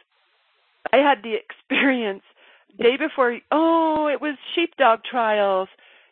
[0.92, 2.22] I had the experience
[2.76, 3.38] day before.
[3.50, 5.68] Oh, it was sheepdog trials.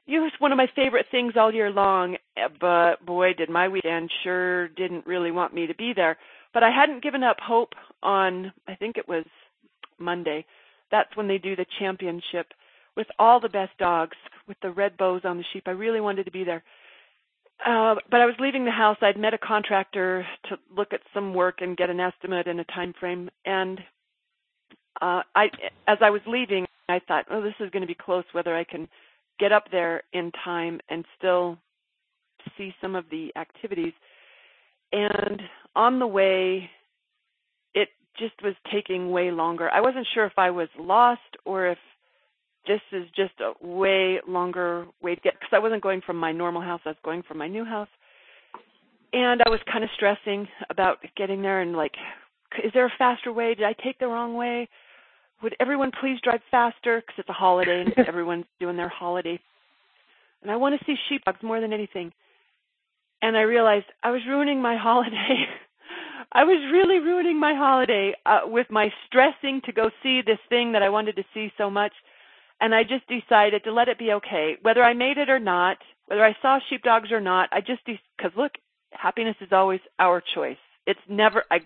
[0.06, 2.16] It was one of my favorite things all year long.
[2.60, 6.16] But boy, did my weekend sure didn't really want me to be there.
[6.54, 8.52] But I hadn't given up hope on.
[8.68, 9.24] I think it was
[9.98, 10.46] Monday.
[10.90, 12.46] That's when they do the championship
[12.96, 14.16] with all the best dogs
[14.48, 15.64] with the red bows on the sheep.
[15.66, 16.62] I really wanted to be there.
[17.64, 18.98] Uh, but I was leaving the house.
[19.00, 22.64] I'd met a contractor to look at some work and get an estimate and a
[22.64, 23.30] time frame.
[23.44, 23.80] And
[25.00, 25.46] uh, I,
[25.86, 28.24] as I was leaving, I thought, oh, this is going to be close.
[28.32, 28.88] Whether I can
[29.38, 31.58] get up there in time and still
[32.56, 33.92] see some of the activities.
[34.92, 35.42] And
[35.74, 36.70] on the way,
[37.74, 39.68] it just was taking way longer.
[39.70, 41.78] I wasn't sure if I was lost or if
[42.66, 46.32] this is just a way longer way to get because I wasn't going from my
[46.32, 46.80] normal house.
[46.84, 47.88] I was going from my new house,
[49.12, 51.94] and I was kind of stressing about getting there and like,
[52.64, 53.54] is there a faster way?
[53.54, 54.68] Did I take the wrong way?
[55.42, 57.00] Would everyone please drive faster?
[57.00, 59.38] Because it's a holiday and everyone's doing their holiday.
[60.42, 62.12] And I want to see sheepdogs more than anything.
[63.22, 65.46] And I realized I was ruining my holiday.
[66.32, 70.72] I was really ruining my holiday uh, with my stressing to go see this thing
[70.72, 71.92] that I wanted to see so much
[72.60, 75.78] and I just decided to let it be okay, whether I made it or not,
[76.06, 77.48] whether I saw sheepdogs or not.
[77.52, 78.52] I just because look,
[78.90, 80.56] happiness is always our choice.
[80.86, 81.44] It's never.
[81.50, 81.58] I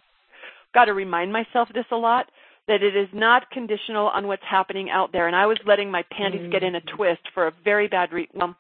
[0.75, 2.27] got to remind myself this a lot
[2.71, 5.27] that it is not conditional on what's happening out there.
[5.27, 8.33] And I was letting my panties get in a twist for a very bad reason.
[8.37, 8.55] Well,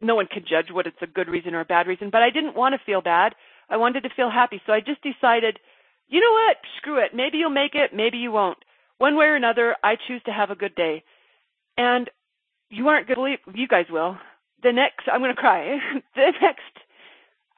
[0.00, 2.30] no one can judge what it's a good reason or a bad reason, but I
[2.30, 3.36] didn't want to feel bad.
[3.68, 5.60] I wanted to feel happy, so I just decided,
[6.08, 6.56] you know what?
[6.78, 7.14] Screw it.
[7.14, 7.94] Maybe you'll make it.
[7.94, 8.58] Maybe you won't.
[8.98, 11.04] One way or another, I choose to have a good day.
[11.78, 12.10] And
[12.68, 14.16] you aren't going to believe, you guys will.
[14.64, 15.78] The next, I'm going to cry.
[16.16, 16.74] the next,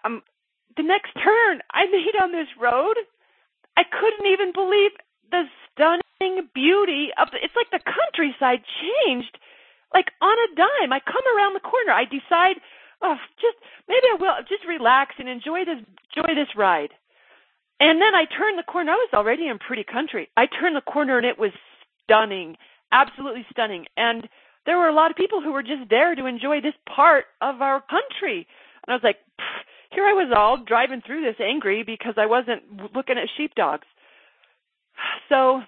[0.05, 0.23] um,
[0.77, 2.97] the next turn I made on this road,
[3.75, 4.91] I couldn't even believe
[5.33, 9.37] the stunning beauty of the, it's like the countryside changed
[9.95, 10.93] like on a dime.
[10.93, 11.93] I come around the corner.
[11.93, 12.61] I decide,
[13.03, 13.57] oh, just
[13.89, 15.81] maybe I will just relax and enjoy this
[16.15, 16.93] enjoy this ride.
[17.81, 18.93] And then I turn the corner.
[18.93, 20.29] I was already in pretty country.
[20.37, 21.51] I turned the corner and it was
[22.05, 22.57] stunning,
[22.93, 23.87] absolutely stunning.
[23.97, 24.29] And
[24.67, 27.61] there were a lot of people who were just there to enjoy this part of
[27.61, 28.47] our country.
[28.87, 29.19] And I was like,
[29.91, 33.87] here I was all driving through this angry because I wasn't looking at sheepdogs.
[35.29, 35.63] So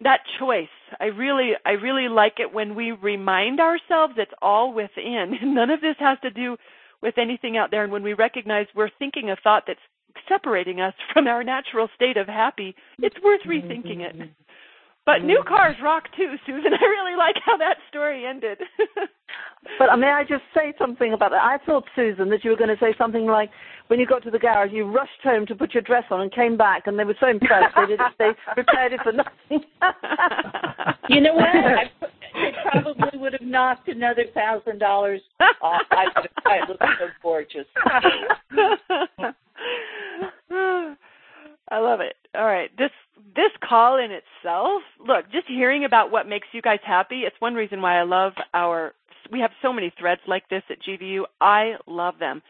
[0.00, 0.68] that choice.
[1.00, 5.38] I really I really like it when we remind ourselves it's all within.
[5.54, 6.56] None of this has to do
[7.02, 9.80] with anything out there and when we recognize we're thinking a thought that's
[10.28, 14.16] separating us from our natural state of happy, it's worth rethinking it.
[14.16, 14.43] Mm-hmm.
[15.06, 15.46] But new mm.
[15.46, 16.72] cars rock too, Susan.
[16.80, 18.58] I really like how that story ended.
[19.78, 21.42] but uh, may I just say something about that?
[21.42, 23.50] I thought, Susan, that you were going to say something like,
[23.88, 26.32] when you got to the garage, you rushed home to put your dress on and
[26.32, 29.68] came back, and they were so impressed they, did, they prepared it for nothing.
[31.10, 31.44] you know what?
[31.44, 31.90] I,
[32.32, 35.20] they probably would have knocked another thousand dollars
[35.62, 35.82] off.
[35.90, 37.66] I would have I looked so gorgeous.
[41.70, 42.16] I love it.
[42.34, 42.70] All right.
[42.76, 42.90] This
[43.34, 47.54] this call in itself, look, just hearing about what makes you guys happy, it's one
[47.54, 48.94] reason why I love our
[49.32, 51.22] we have so many threads like this at GVU.
[51.40, 52.42] I love them.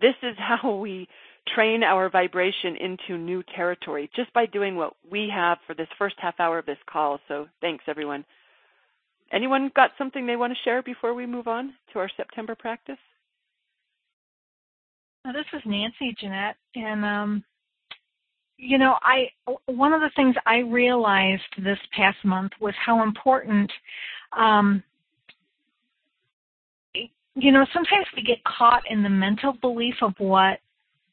[0.00, 1.08] This is how we
[1.54, 6.16] train our vibration into new territory just by doing what we have for this first
[6.18, 7.20] half hour of this call.
[7.28, 8.24] So, thanks everyone.
[9.32, 12.98] Anyone got something they want to share before we move on to our September practice?
[15.24, 17.44] Well, this is Nancy Jeannette, and um,
[18.58, 19.28] you know, I
[19.66, 23.70] one of the things I realized this past month was how important.
[24.36, 24.82] Um,
[27.34, 30.58] you know, sometimes we get caught in the mental belief of what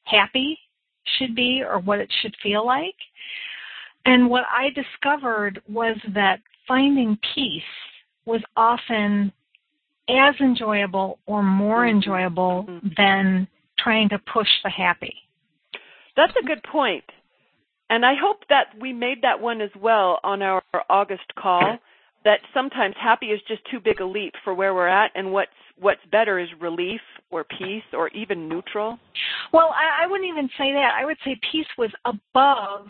[0.04, 0.58] happy
[1.18, 2.96] should be or what it should feel like.
[4.06, 7.62] And what I discovered was that finding peace
[8.26, 9.32] was often
[10.10, 11.98] as enjoyable or more mm-hmm.
[11.98, 12.88] enjoyable mm-hmm.
[12.98, 13.48] than
[13.80, 15.16] trying to push the happy.
[16.16, 17.04] That's a good point.
[17.90, 21.78] And I hope that we made that one as well on our August call.
[22.26, 25.52] That sometimes happy is just too big a leap for where we're at, and what's
[25.78, 28.98] what's better is relief or peace or even neutral.
[29.52, 30.92] Well, I, I wouldn't even say that.
[30.98, 32.88] I would say peace was above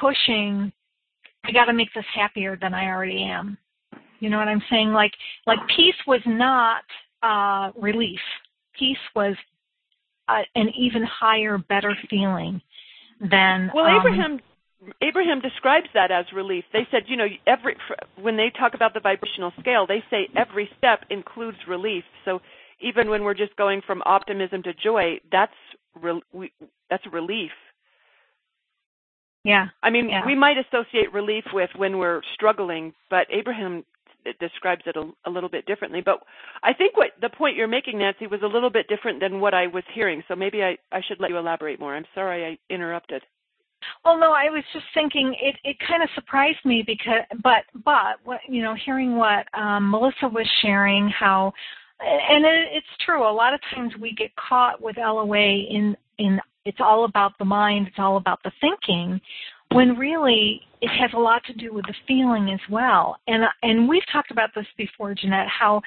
[0.00, 0.72] pushing.
[1.44, 3.56] I got to make this happier than I already am.
[4.18, 4.92] You know what I'm saying?
[4.92, 5.12] Like
[5.46, 6.82] like peace was not
[7.22, 8.20] uh, relief.
[8.76, 9.36] Peace was
[10.28, 12.60] uh, an even higher, better feeling
[13.20, 14.40] then well um, abraham
[15.02, 16.64] abraham describes that as relief.
[16.72, 17.76] They said you know every
[18.20, 22.04] when they talk about the vibrational scale they say every step includes relief.
[22.24, 22.40] So
[22.80, 25.52] even when we're just going from optimism to joy that's
[26.00, 26.52] re- we,
[26.90, 27.52] that's relief.
[29.44, 29.66] Yeah.
[29.82, 30.26] I mean yeah.
[30.26, 33.84] we might associate relief with when we're struggling but abraham
[34.40, 36.00] describes it a, a, little bit differently.
[36.04, 36.20] But
[36.62, 39.54] I think what the point you're making, Nancy, was a little bit different than what
[39.54, 40.22] I was hearing.
[40.28, 41.94] So maybe I, I should let you elaborate more.
[41.94, 43.22] I'm sorry I interrupted.
[44.04, 45.56] Well, no, I was just thinking it.
[45.62, 50.28] It kind of surprised me because, but, but, what, you know, hearing what um, Melissa
[50.28, 51.52] was sharing, how,
[52.00, 53.28] and it, it's true.
[53.28, 57.44] A lot of times we get caught with LOA in in it's all about the
[57.44, 59.20] mind, it's all about the thinking,
[59.74, 63.16] when really it has a lot to do with the feeling as well.
[63.26, 65.48] And and we've talked about this before, Jeannette.
[65.48, 65.78] How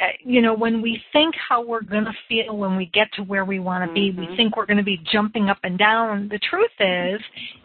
[0.00, 3.22] uh, you know when we think how we're going to feel when we get to
[3.22, 4.30] where we want to be, mm-hmm.
[4.30, 6.28] we think we're going to be jumping up and down.
[6.28, 7.20] The truth is,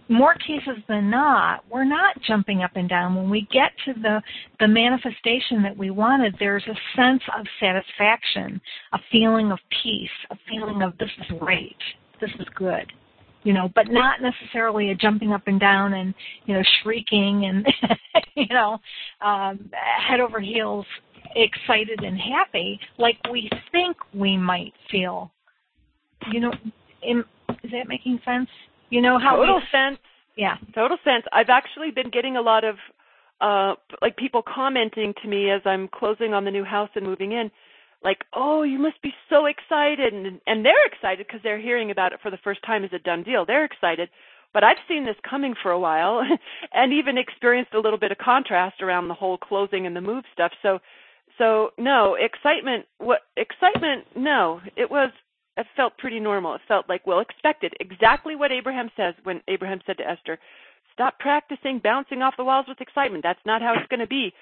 [0.07, 3.15] more cases than not, we're not jumping up and down.
[3.15, 4.21] When we get to the
[4.59, 8.61] the manifestation that we wanted, there's a sense of satisfaction,
[8.93, 11.77] a feeling of peace, a feeling of this is great,
[12.21, 12.91] this is good
[13.43, 16.13] you know, but not necessarily a jumping up and down and,
[16.45, 17.65] you know, shrieking and,
[18.35, 18.77] you know,
[19.21, 19.69] um,
[20.07, 20.85] head over heels
[21.35, 25.31] excited and happy like we think we might feel.
[26.31, 26.51] You know,
[27.03, 27.23] in,
[27.63, 28.49] is that making sense?
[28.89, 29.99] You know how total we, sense.
[30.35, 31.23] Yeah, total sense.
[31.31, 32.75] I've actually been getting a lot of
[33.39, 37.33] uh like people commenting to me as I'm closing on the new house and moving
[37.33, 37.51] in
[38.03, 42.13] like, "Oh, you must be so excited," and and they're excited because they're hearing about
[42.13, 43.45] it for the first time as a done deal.
[43.45, 44.09] They're excited,
[44.53, 46.21] but I've seen this coming for a while,
[46.73, 50.23] and even experienced a little bit of contrast around the whole closing and the move
[50.33, 50.51] stuff.
[50.61, 50.79] So,
[51.37, 52.85] so no excitement.
[52.97, 54.05] What excitement?
[54.15, 55.11] No, it was.
[55.57, 56.53] It felt pretty normal.
[56.53, 57.73] It felt like well expected.
[57.79, 60.37] Exactly what Abraham says when Abraham said to Esther,
[60.93, 63.23] "Stop practicing bouncing off the walls with excitement.
[63.23, 64.33] That's not how it's going to be."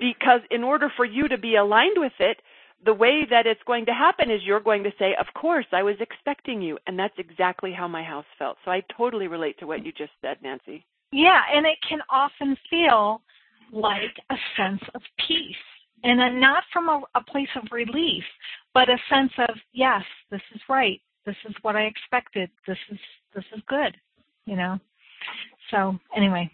[0.00, 2.40] Because in order for you to be aligned with it,
[2.84, 5.82] the way that it's going to happen is you're going to say, Of course, I
[5.82, 6.78] was expecting you.
[6.86, 8.56] And that's exactly how my house felt.
[8.64, 10.84] So I totally relate to what you just said, Nancy.
[11.12, 13.22] Yeah, and it can often feel
[13.72, 15.56] like a sense of peace.
[16.02, 18.24] And not from a, a place of relief,
[18.74, 21.00] but a sense of, yes, this is right.
[21.24, 22.50] This is what I expected.
[22.66, 22.98] This is
[23.34, 23.96] this is good.
[24.44, 24.78] You know.
[25.70, 26.50] So anyway,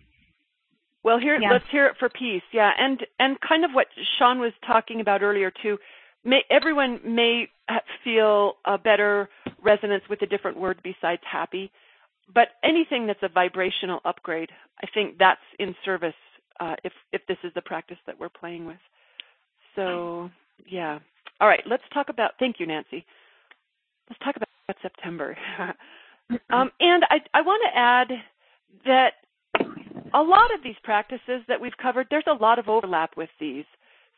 [1.03, 1.51] well, here yeah.
[1.51, 2.43] let's hear it for peace.
[2.53, 5.79] Yeah, and and kind of what Sean was talking about earlier too
[6.25, 7.49] may, everyone may
[8.05, 9.29] feel a better
[9.63, 11.71] resonance with a different word besides happy,
[12.33, 14.51] but anything that's a vibrational upgrade,
[14.83, 16.15] I think that's in service
[16.61, 18.77] uh, if if this is the practice that we're playing with.
[19.75, 20.31] So
[20.67, 20.99] yeah.
[21.41, 22.33] All right, let's talk about.
[22.39, 23.05] Thank you, Nancy.
[24.09, 24.49] Let's talk about
[24.83, 25.37] September.
[26.51, 28.09] um, and I I want to add
[28.85, 29.13] that
[30.13, 33.65] a lot of these practices that we've covered, there's a lot of overlap with these.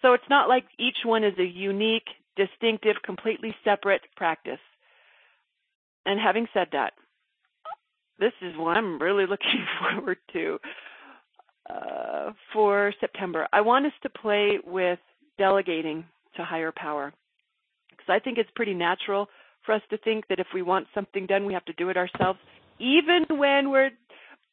[0.02, 4.58] So it's not like each one is a unique, distinctive, completely separate practice.
[6.04, 6.92] And having said that,
[8.18, 10.58] this is what I'm really looking forward to
[11.70, 13.46] uh, for September.
[13.52, 14.98] I want us to play with
[15.38, 16.04] delegating
[16.36, 17.12] to higher power
[17.90, 19.28] because I think it's pretty natural
[19.64, 21.96] for us to think that if we want something done, we have to do it
[21.96, 22.38] ourselves,
[22.80, 23.90] even when we're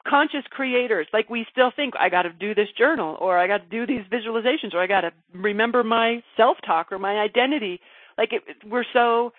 [0.07, 1.07] conscious creators.
[1.13, 3.85] Like we still think I got to do this journal, or I got to do
[3.85, 7.79] these visualizations, or I got to remember my self-talk or my identity.
[8.17, 9.33] Like it, we're so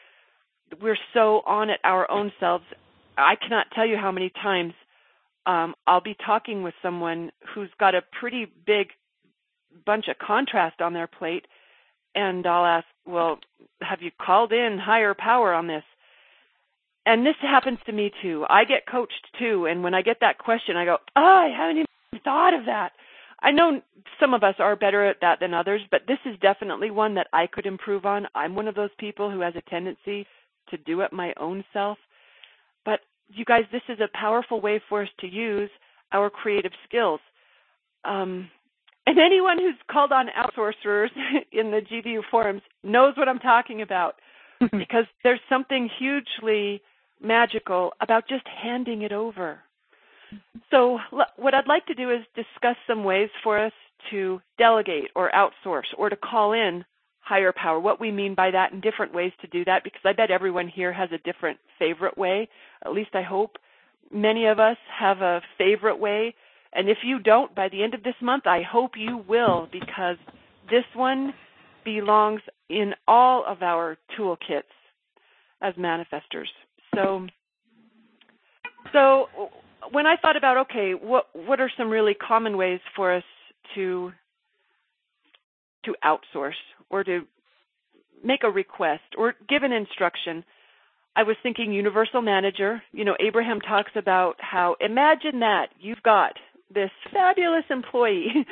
[0.80, 2.64] we're so on it our own selves.
[3.16, 4.72] I cannot tell you how many times
[5.46, 8.88] um, I'll be talking with someone who's got a pretty big
[9.84, 11.46] bunch of contrast on their plate,
[12.14, 13.38] and I'll ask, "Well,
[13.80, 15.84] have you called in higher power on this?"
[17.06, 18.44] And this happens to me too.
[18.48, 21.78] I get coached too, and when I get that question, I go, "Oh, I haven't
[21.78, 22.92] even thought of that."
[23.42, 23.80] I know
[24.18, 27.28] some of us are better at that than others, but this is definitely one that
[27.32, 28.26] I could improve on.
[28.34, 30.26] I'm one of those people who has a tendency
[30.68, 31.98] to do it my own self.
[32.84, 35.70] But you guys, this is a powerful way for us to use
[36.12, 37.20] our creative skills.
[38.04, 38.50] Um,
[39.06, 41.08] and anyone who's called on outsourcers
[41.52, 44.16] in the GVU forums knows what I'm talking about
[44.60, 46.82] because there's something hugely
[47.22, 49.60] magical about just handing it over.
[50.70, 50.98] So,
[51.36, 53.72] what I'd like to do is discuss some ways for us
[54.10, 56.84] to delegate or outsource or to call in
[57.20, 60.12] higher power, what we mean by that, and different ways to do that, because I
[60.12, 62.48] bet everyone here has a different favorite way.
[62.84, 63.56] At least I hope.
[64.12, 66.34] Many of us have a favorite way.
[66.72, 70.16] And if you don't, by the end of this month, I hope you will, because
[70.70, 71.32] this one
[71.84, 74.62] belongs in all of our toolkits
[75.62, 76.48] as manifestors.
[77.00, 77.26] So,
[78.92, 79.26] so
[79.92, 83.24] when I thought about okay, what what are some really common ways for us
[83.74, 84.12] to
[85.84, 87.22] to outsource or to
[88.22, 90.44] make a request or give an instruction?
[91.16, 92.82] I was thinking universal manager.
[92.92, 96.34] You know, Abraham talks about how imagine that you've got
[96.72, 98.46] this fabulous employee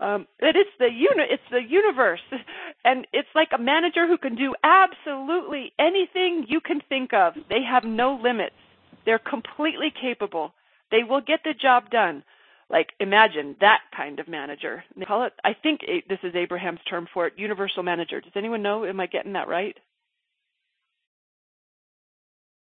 [0.00, 2.20] um, that it's the uni- it's the universe,
[2.84, 7.34] and it's like a manager who can do absolutely anything you can think of.
[7.48, 8.56] They have no limits.
[9.04, 10.52] They're completely capable.
[10.90, 12.24] They will get the job done.
[12.70, 14.82] Like imagine that kind of manager.
[14.96, 15.32] They call it.
[15.44, 18.20] I think this is Abraham's term for it, universal manager.
[18.20, 18.84] Does anyone know?
[18.84, 19.76] Am I getting that right?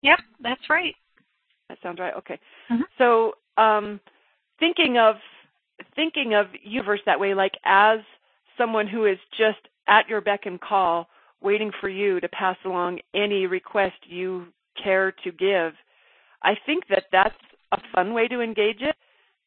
[0.03, 0.95] Yep, that's right.
[1.69, 2.13] That sounds right.
[2.17, 2.39] Okay.
[2.71, 2.83] Mm-hmm.
[2.97, 3.99] So, um,
[4.59, 5.15] thinking of
[5.97, 7.99] thinking of universe that way, like as
[8.57, 11.07] someone who is just at your beck and call,
[11.41, 14.45] waiting for you to pass along any request you
[14.81, 15.73] care to give.
[16.41, 17.35] I think that that's
[17.71, 18.95] a fun way to engage it.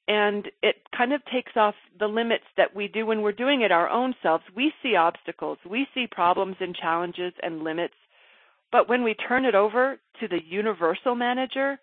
[0.08, 3.70] And it kind of takes off the limits that we do when we're doing it
[3.70, 4.42] our own selves.
[4.56, 7.94] We see obstacles, we see problems and challenges and limits.
[8.72, 11.78] But when we turn it over to the universal manager,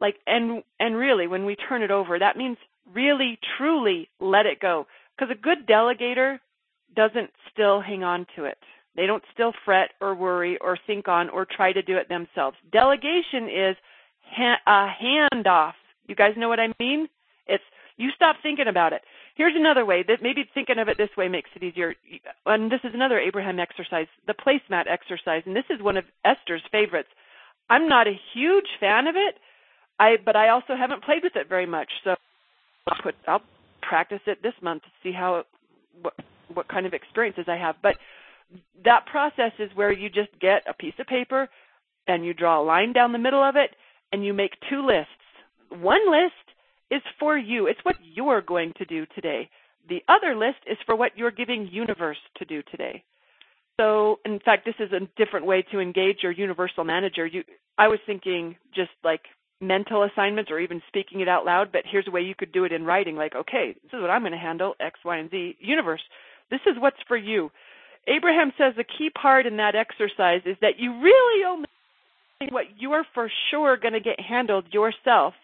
[0.00, 2.56] like and and really when we turn it over, that means
[2.92, 4.86] really truly let it go.
[5.16, 6.38] Because a good delegator
[6.94, 8.58] doesn't still hang on to it.
[8.96, 12.56] They don't still fret or worry or think on or try to do it themselves.
[12.70, 13.76] Delegation is
[14.22, 15.72] ha- a handoff.
[16.06, 17.08] You guys know what i mean?
[17.46, 17.64] It's
[17.96, 19.02] you stop thinking about it.
[19.34, 21.94] Here's another way that maybe thinking of it this way makes it easier.
[22.44, 26.62] And this is another abraham exercise the placemat exercise and this is one of esther's
[26.70, 27.08] favorites.
[27.70, 29.36] I'm not a huge fan of it
[29.98, 32.14] i but i also haven't played with it very much so
[32.88, 33.42] I'll put I'll
[33.80, 35.44] practice it this month to see how
[36.00, 36.14] what
[36.52, 37.76] what kind of experiences I have.
[37.82, 37.96] But
[38.84, 41.48] that process is where you just get a piece of paper
[42.06, 43.70] and you draw a line down the middle of it
[44.12, 45.10] and you make two lists.
[45.70, 46.34] One list
[46.90, 47.66] is for you.
[47.66, 49.48] It's what you're going to do today.
[49.88, 53.02] The other list is for what you're giving universe to do today.
[53.80, 57.26] So, in fact, this is a different way to engage your universal manager.
[57.26, 57.42] You,
[57.78, 59.22] I was thinking just like
[59.62, 62.64] mental assignments or even speaking it out loud, but here's a way you could do
[62.64, 65.30] it in writing like, okay, this is what I'm going to handle X, Y, and
[65.30, 65.56] Z.
[65.60, 66.02] Universe,
[66.50, 67.50] this is what's for you.
[68.08, 71.66] Abraham says the key part in that exercise is that you really only
[72.50, 75.34] what you are for sure going to get handled yourself.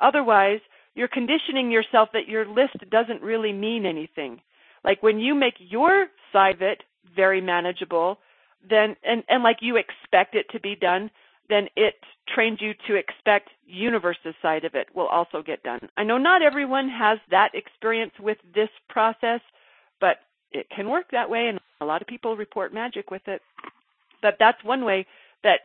[0.00, 0.60] Otherwise,
[0.94, 4.40] you're conditioning yourself that your list doesn't really mean anything.
[4.82, 6.82] Like when you make your side of it
[7.14, 8.18] very manageable,
[8.68, 11.10] then and and like you expect it to be done,
[11.50, 11.94] then it
[12.34, 15.80] trains you to expect universe's side of it will also get done.
[15.96, 19.40] I know not everyone has that experience with this process,
[20.00, 20.18] but
[20.52, 23.42] it can work that way and a lot of people report magic with it.
[24.22, 25.06] But that's one way
[25.42, 25.60] that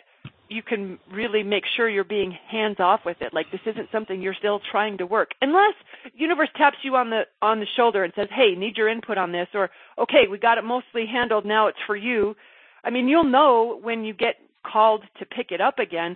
[0.48, 3.34] you can really make sure you're being hands off with it.
[3.34, 5.32] Like this isn't something you're still trying to work.
[5.42, 5.74] Unless
[6.14, 9.32] universe taps you on the on the shoulder and says, "Hey, need your input on
[9.32, 11.46] this," or "Okay, we got it mostly handled.
[11.46, 12.36] Now it's for you."
[12.84, 14.36] I mean, you'll know when you get
[14.72, 16.16] called to pick it up again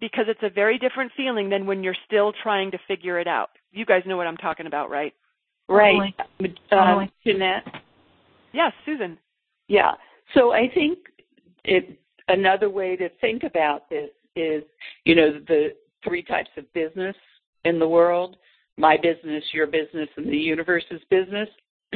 [0.00, 3.50] because it's a very different feeling than when you're still trying to figure it out.
[3.72, 5.14] You guys know what I'm talking about, right?
[5.68, 6.14] Right.
[6.72, 7.64] Um, Jeannette?
[8.52, 9.18] Yes, Susan.
[9.68, 9.92] Yeah.
[10.34, 10.98] So I think
[11.64, 14.62] it another way to think about this is,
[15.04, 15.68] you know, the
[16.02, 17.16] three types of business
[17.64, 18.36] in the world
[18.76, 21.48] my business, your business, and the universe's business.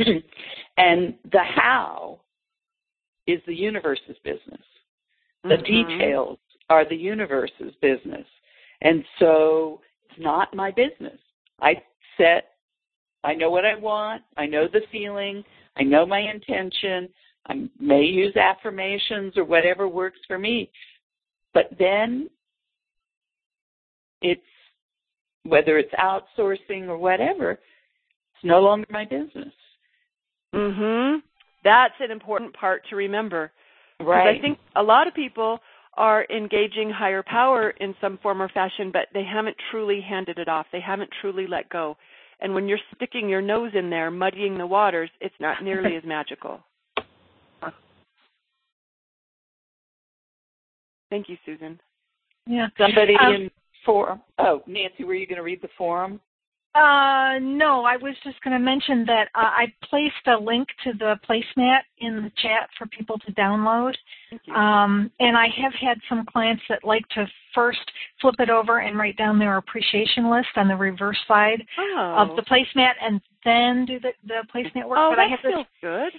[0.77, 2.21] and the how
[3.27, 4.63] is the universe's business.
[5.45, 5.65] The Mhm.
[5.65, 8.27] details are the universe's business.
[8.83, 11.21] And so it's not my business.
[11.61, 11.83] I
[12.17, 12.57] set,
[13.25, 15.45] I know what I want, I know the feeling,
[15.77, 17.13] I know my intention,
[17.47, 20.71] I may use affirmations or whatever works for me.
[21.55, 22.29] But then
[24.21, 24.43] it's,
[25.45, 29.55] whether it's outsourcing or whatever, it's no longer my business.
[30.53, 31.23] Mhm.
[31.65, 33.53] That's an important part to remember.
[33.99, 34.37] 'Cause Right.
[34.37, 35.61] I think a lot of people
[35.95, 40.49] are engaging higher power in some form or fashion, but they haven't truly handed it
[40.49, 40.67] off.
[40.71, 41.97] They haven't truly let go.
[42.41, 46.05] And when you're sticking your nose in there, muddying the waters, it's not nearly as
[46.05, 46.63] magical.
[51.11, 51.81] Thank you, Susan.
[52.47, 52.69] Yeah.
[52.79, 53.51] Somebody Um, in
[53.85, 54.23] forum.
[54.39, 56.21] Oh, Nancy, were you going to read the forum?
[56.75, 60.93] Uh, no, I was just going to mention that uh, I placed a link to
[60.93, 63.95] the placemat in the chat for people to download.
[64.55, 67.81] Um, and I have had some clients that like to first
[68.21, 72.15] flip it over and write down their appreciation list on the reverse side Oh.
[72.19, 74.99] of the placemat and then do the, the placemat work.
[75.01, 76.13] Oh, but I that have this feels good.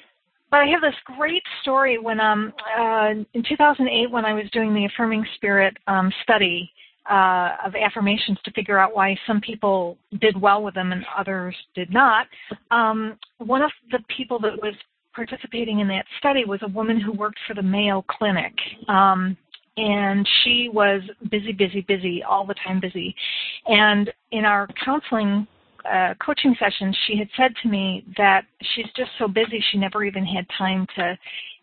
[0.51, 4.73] but I have this great story when um uh in 2008 when I was doing
[4.73, 6.69] the affirming spirit um study
[7.09, 11.55] uh of affirmations to figure out why some people did well with them and others
[11.75, 12.27] did not.
[12.71, 14.73] Um one of the people that was
[15.13, 18.53] participating in that study was a woman who worked for the Mayo Clinic.
[18.87, 19.37] Um
[19.77, 21.01] and she was
[21.31, 23.15] busy busy busy all the time busy.
[23.67, 25.47] And in our counseling
[25.89, 30.03] uh, coaching session, she had said to me that she's just so busy she never
[30.03, 31.17] even had time to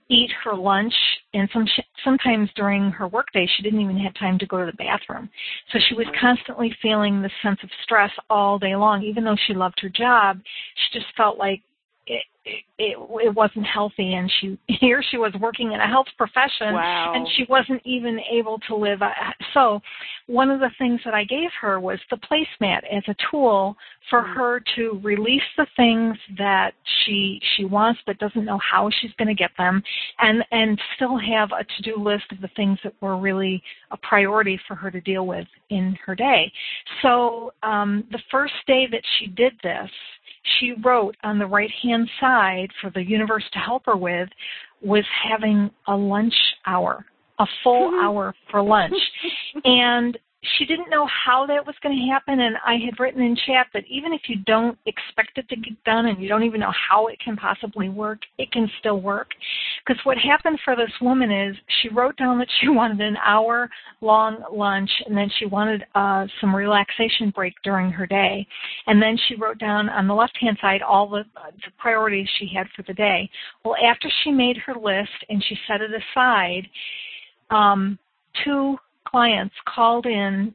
[0.08, 0.94] eat her lunch,
[1.34, 1.66] and some
[2.04, 5.28] sometimes during her workday she didn't even have time to go to the bathroom.
[5.72, 9.54] So she was constantly feeling this sense of stress all day long, even though she
[9.54, 10.40] loved her job.
[10.74, 11.62] She just felt like
[12.06, 12.22] it,
[12.78, 17.12] it, it, wasn't healthy and she here she was working in a health profession Wow.
[17.14, 19.00] and she wasn't even able to live.
[19.52, 19.80] So
[20.26, 23.76] one of the things that I gave her was the placemat as a tool
[24.10, 26.72] for her to release the things that
[27.04, 29.82] she she wants but doesn't know how she's going to get them
[30.20, 34.58] and and still have a to-do list of the things that were really a priority
[34.68, 36.52] for her to deal with in her day.
[37.02, 39.90] So um the first day that she did this
[40.58, 44.28] she wrote on the right hand side for the universe to help her with
[44.82, 46.34] was having a lunch
[46.66, 47.04] hour,
[47.38, 48.04] a full mm-hmm.
[48.06, 48.94] hour for lunch.
[49.64, 53.36] and she didn't know how that was going to happen and I had written in
[53.46, 56.60] chat that even if you don't expect it to get done and you don't even
[56.60, 59.30] know how it can possibly work, it can still work.
[59.84, 63.68] Because what happened for this woman is she wrote down that she wanted an hour
[64.00, 68.46] long lunch and then she wanted uh, some relaxation break during her day.
[68.86, 72.28] And then she wrote down on the left hand side all the, uh, the priorities
[72.38, 73.28] she had for the day.
[73.64, 76.68] Well, after she made her list and she set it aside,
[77.50, 77.98] um,
[78.44, 78.76] two
[79.16, 80.54] clients called in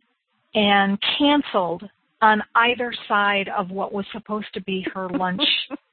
[0.53, 1.81] and canceled
[2.21, 5.41] on either side of what was supposed to be her lunch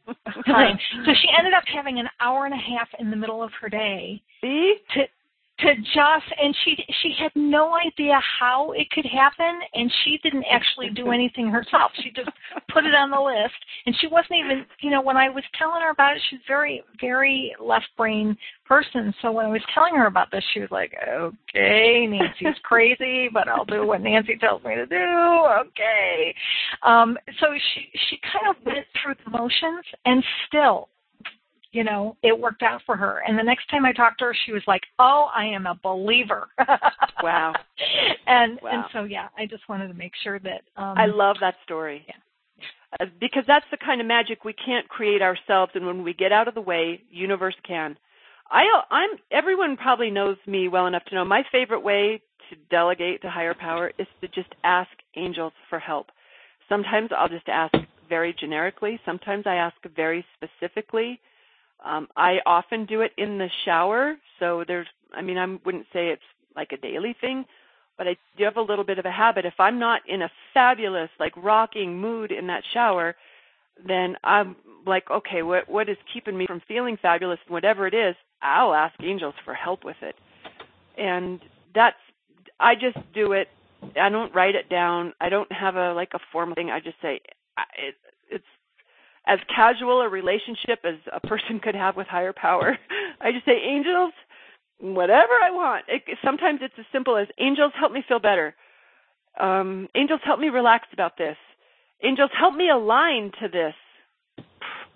[0.46, 0.78] time.
[1.06, 3.70] So she ended up having an hour and a half in the middle of her
[3.70, 4.74] day See?
[4.94, 5.00] to
[5.60, 10.44] to just and she she had no idea how it could happen and she didn't
[10.50, 11.90] actually do anything herself.
[12.02, 12.30] She just
[12.72, 15.82] put it on the list and she wasn't even you know when i was telling
[15.82, 18.36] her about it she's very very left brain
[18.66, 19.12] person.
[19.20, 23.48] So when i was telling her about this she was like okay nancy's crazy but
[23.48, 25.46] i'll do what nancy tells me to do.
[25.60, 26.34] Okay.
[26.84, 30.88] Um so she she kind of went through the motions and still
[31.72, 33.22] you know, it worked out for her.
[33.26, 35.74] And the next time I talked to her, she was like, "Oh, I am a
[35.82, 36.48] believer."
[37.20, 37.52] Wow.
[38.28, 38.70] and Wow.
[38.70, 42.06] and so yeah, I just wanted to make sure that um I love that story.
[43.00, 46.32] Uh, because that's the kind of magic we can't create ourselves and when we get
[46.32, 47.98] out of the way, universe can.
[48.50, 53.20] I I'm everyone probably knows me well enough to know my favorite way to delegate
[53.22, 56.06] to higher power is to just ask angels for help.
[56.68, 57.74] Sometimes I'll just ask
[58.08, 59.00] very generically.
[59.04, 61.20] Sometimes I ask very specifically.
[61.84, 64.86] Um, I often do it in the shower, so there's.
[65.14, 66.22] I mean, I wouldn't say it's
[66.54, 67.44] like a daily thing,
[67.96, 69.46] but I do have a little bit of a habit.
[69.46, 73.16] If I'm not in a fabulous, like rocking mood in that shower,
[73.86, 74.56] then I'm
[74.86, 77.38] like, okay, what what is keeping me from feeling fabulous?
[77.48, 80.16] Whatever it is, I'll ask angels for help with it.
[80.96, 81.40] And
[81.74, 81.96] that's
[82.60, 83.48] I just do it.
[84.00, 85.12] I don't write it down.
[85.20, 86.70] I don't have a like a formal thing.
[86.70, 87.20] I just say
[87.76, 87.94] it,
[88.30, 88.44] it's
[89.28, 92.78] as casual a relationship as a person could have with higher power.
[93.20, 94.12] I just say angels,
[94.80, 95.84] whatever I want.
[95.86, 98.54] It, sometimes it's as simple as angels help me feel better.
[99.38, 101.36] Um, angels help me relax about this.
[102.02, 103.74] Angels help me align to this.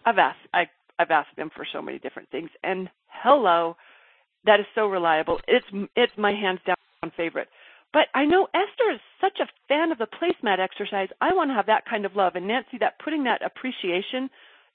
[0.05, 0.65] I've asked I
[0.99, 2.89] I've asked them for so many different things and
[3.23, 3.77] hello,
[4.45, 5.41] that is so reliable.
[5.47, 6.77] It's it's my hands down
[7.17, 7.49] favorite.
[7.93, 11.09] But I know Esther is such a fan of the placemat exercise.
[11.21, 12.37] I want to have that kind of love.
[12.37, 14.31] And Nancy, that putting that appreciation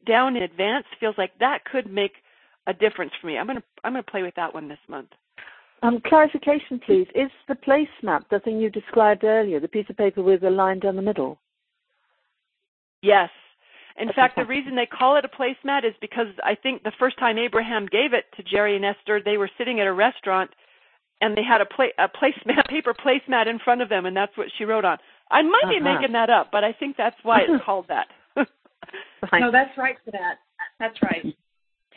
[0.06, 2.14] down in advance feels like that could make
[2.68, 3.38] a difference for me.
[3.38, 5.10] I'm gonna I'm gonna play with that one this month.
[5.84, 7.08] Um, clarification, please.
[7.16, 10.80] Is the placemat the thing you described earlier, the piece of paper with a line
[10.80, 11.40] down the middle?
[13.02, 13.30] Yes.
[14.00, 17.18] In fact, the reason they call it a placemat is because I think the first
[17.18, 20.52] time Abraham gave it to Jerry and Esther, they were sitting at a restaurant
[21.22, 24.36] and they had a, pla- a placemat, paper placemat in front of them, and that's
[24.38, 24.98] what she wrote on.
[25.32, 25.74] I might uh-huh.
[25.74, 28.08] be making that up, but I think that's why it's called that.
[29.34, 30.36] no, that's right for that.
[30.80, 31.36] That's right.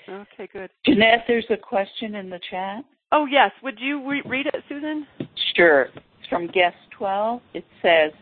[0.08, 0.70] Okay, good.
[0.84, 2.84] Jeannette, there's a question in the chat.
[3.12, 3.50] Oh, yes.
[3.62, 5.06] Would you re- read it, Susan?
[5.54, 5.88] Sure.
[5.94, 7.40] It's from guest 12.
[7.54, 8.12] It says,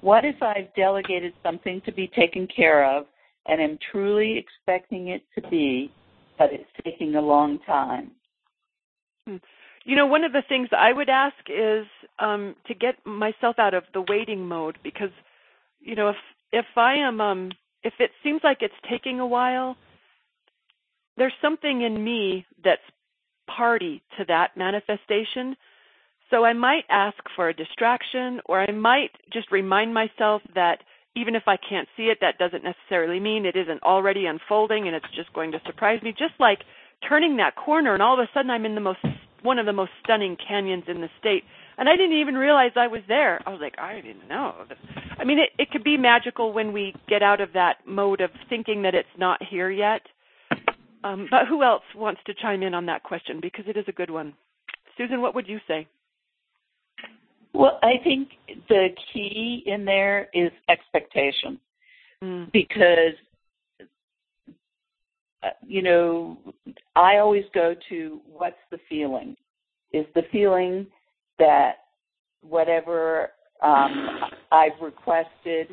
[0.00, 3.06] What if I've delegated something to be taken care of
[3.46, 5.90] and am truly expecting it to be,
[6.38, 8.10] but it's taking a long time?
[9.26, 9.36] Hmm.
[9.88, 11.86] You know, one of the things I would ask is
[12.18, 15.08] um, to get myself out of the waiting mode because,
[15.80, 16.16] you know, if
[16.52, 19.78] if I am um, if it seems like it's taking a while,
[21.16, 22.82] there's something in me that's
[23.46, 25.56] party to that manifestation.
[26.28, 30.80] So I might ask for a distraction, or I might just remind myself that
[31.16, 34.94] even if I can't see it, that doesn't necessarily mean it isn't already unfolding and
[34.94, 36.10] it's just going to surprise me.
[36.10, 36.58] Just like
[37.08, 39.00] turning that corner and all of a sudden I'm in the most
[39.42, 41.44] one of the most stunning canyons in the state.
[41.76, 43.40] And I didn't even realize I was there.
[43.46, 44.54] I was like, I didn't know.
[45.18, 48.30] I mean, it, it could be magical when we get out of that mode of
[48.48, 50.02] thinking that it's not here yet.
[51.04, 53.38] Um, but who else wants to chime in on that question?
[53.40, 54.34] Because it is a good one.
[54.96, 55.86] Susan, what would you say?
[57.54, 58.30] Well, I think
[58.68, 61.60] the key in there is expectation.
[62.22, 62.50] Mm.
[62.52, 63.14] Because
[65.42, 66.38] uh, you know,
[66.96, 69.36] I always go to what's the feeling?
[69.92, 70.86] Is the feeling
[71.38, 71.76] that
[72.42, 73.30] whatever
[73.62, 74.08] um,
[74.50, 75.68] I've requested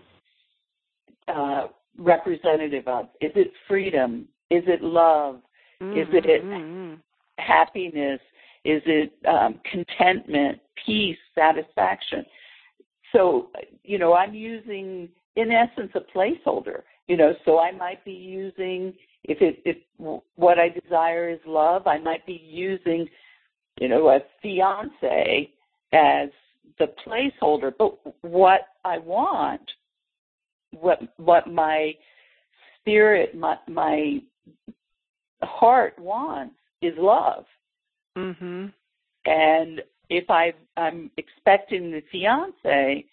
[1.28, 3.06] uh, representative of?
[3.22, 4.28] Is it freedom?
[4.52, 5.42] Is it love?
[5.82, 6.00] Mm-hmm.
[6.00, 7.00] Is it
[7.38, 8.20] happiness?
[8.64, 12.26] Is it um, contentment, peace, satisfaction?
[13.14, 13.50] So,
[13.84, 16.82] you know, I'm using, in essence, a placeholder.
[17.08, 18.94] You know, so I might be using
[19.28, 19.78] if it if
[20.36, 23.08] what I desire is love, I might be using,
[23.80, 25.52] you know, a fiance
[25.94, 26.30] as
[26.80, 27.74] the placeholder.
[27.78, 29.62] But what I want,
[30.72, 31.94] what what my
[32.80, 34.22] spirit, my my
[35.42, 37.46] heart wants is love.
[38.16, 38.72] Mhm.
[39.26, 43.06] And if I I'm expecting the fiance,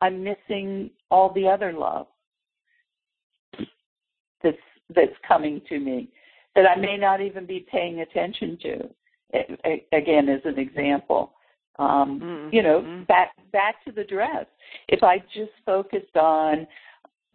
[0.00, 2.06] I'm missing all the other love
[4.42, 4.56] that's
[4.94, 6.08] that's coming to me
[6.54, 8.88] that I may not even be paying attention to.
[9.92, 11.32] Again, as an example,
[11.78, 12.54] um, mm-hmm.
[12.54, 14.46] you know, back back to the dress.
[14.88, 16.66] If I just focused on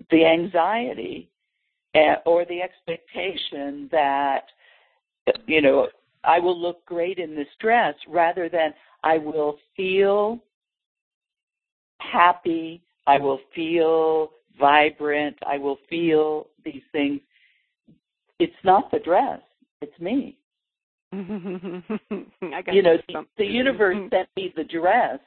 [0.10, 1.30] the anxiety
[1.94, 4.46] uh, or the expectation that
[5.46, 5.90] you know
[6.24, 8.74] I will look great in this dress, rather than
[9.04, 10.40] I will feel
[12.00, 17.20] happy, I will feel vibrant, I will feel these things
[18.42, 19.40] it's not the dress,
[19.82, 20.38] it's me.
[21.14, 21.22] you
[22.82, 25.20] know, the, the universe sent me the dress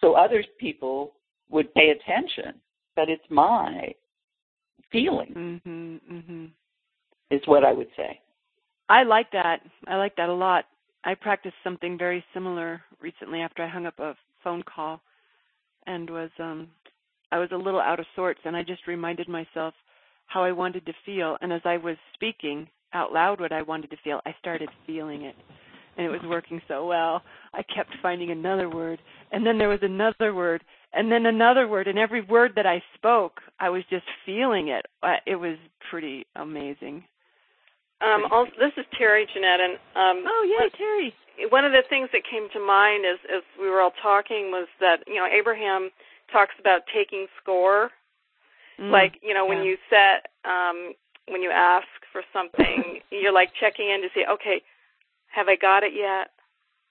[0.00, 1.12] so other people
[1.50, 2.60] would pay attention,
[2.96, 3.92] but it's my
[4.90, 5.60] feeling.
[5.66, 6.44] Mm-hmm, mm-hmm.
[7.30, 8.20] Is what I would say.
[8.88, 9.60] I like that.
[9.86, 10.66] I like that a lot.
[11.04, 14.14] I practiced something very similar recently after I hung up a
[14.44, 15.00] phone call
[15.86, 16.68] and was um
[17.30, 19.74] I was a little out of sorts and I just reminded myself
[20.32, 21.36] how I wanted to feel.
[21.40, 25.22] And as I was speaking out loud what I wanted to feel, I started feeling
[25.22, 25.34] it.
[25.96, 27.22] and it was working so well.
[27.52, 30.62] I kept finding another word, and then there was another word,
[30.94, 34.86] and then another word, and every word that I spoke, I was just feeling it.
[35.02, 35.56] Uh, it was
[35.90, 37.04] pretty amazing.
[38.00, 41.14] Um, also, this is Terry Jeannette, and um, oh yay, Terry!
[41.50, 44.66] One of the things that came to mind as as we were all talking was
[44.80, 45.90] that you know Abraham
[46.32, 47.90] talks about taking score,
[48.80, 50.94] Mm, like you know when you set um,
[51.28, 54.62] when you ask for something, you're like checking in to see, okay,
[55.34, 56.30] have I got it yet?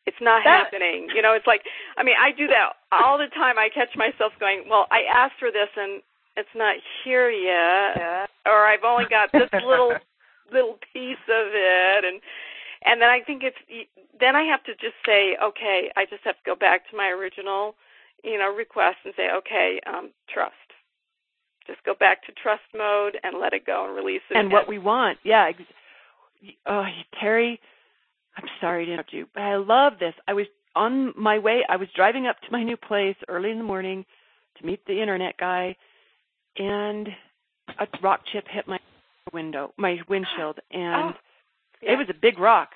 [0.05, 1.09] It's not That- happening.
[1.13, 1.61] You know, it's like
[1.97, 3.57] I mean, I do that all the time.
[3.57, 6.01] I catch myself going, well, I asked for this and
[6.37, 9.93] it's not here yet, or I've only got this little
[10.51, 12.21] little piece of it, and
[12.85, 13.57] and then I think it's
[14.19, 17.07] then I have to just say, okay, I just have to go back to my
[17.09, 17.75] original,
[18.23, 20.55] you know, request and say, okay, um, trust.
[21.71, 24.35] Just go back to trust mode and let it go and release it.
[24.37, 25.17] and what we want.
[25.23, 25.51] Yeah.
[26.65, 26.83] Oh,
[27.19, 27.59] Terry,
[28.35, 30.13] I'm sorry to interrupt you, but I love this.
[30.27, 31.63] I was on my way.
[31.69, 34.05] I was driving up to my new place early in the morning
[34.57, 35.75] to meet the internet guy,
[36.57, 37.07] and
[37.79, 38.79] a rock chip hit my
[39.31, 41.15] window, my windshield, oh, and
[41.81, 41.93] yeah.
[41.93, 42.71] it was a big rock.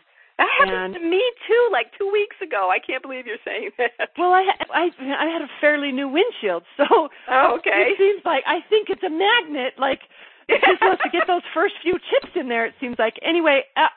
[0.61, 2.69] And- happened to me too, like two weeks ago.
[2.71, 4.09] I can't believe you're saying that.
[4.17, 4.43] Well, I
[4.73, 6.85] I I had a fairly new windshield, so
[7.27, 7.91] Oh, okay.
[7.93, 9.73] it seems like I think it's a magnet.
[9.77, 10.01] Like
[10.47, 12.65] it just wants to get those first few chips in there.
[12.65, 13.15] It seems like.
[13.23, 13.87] Anyway, uh,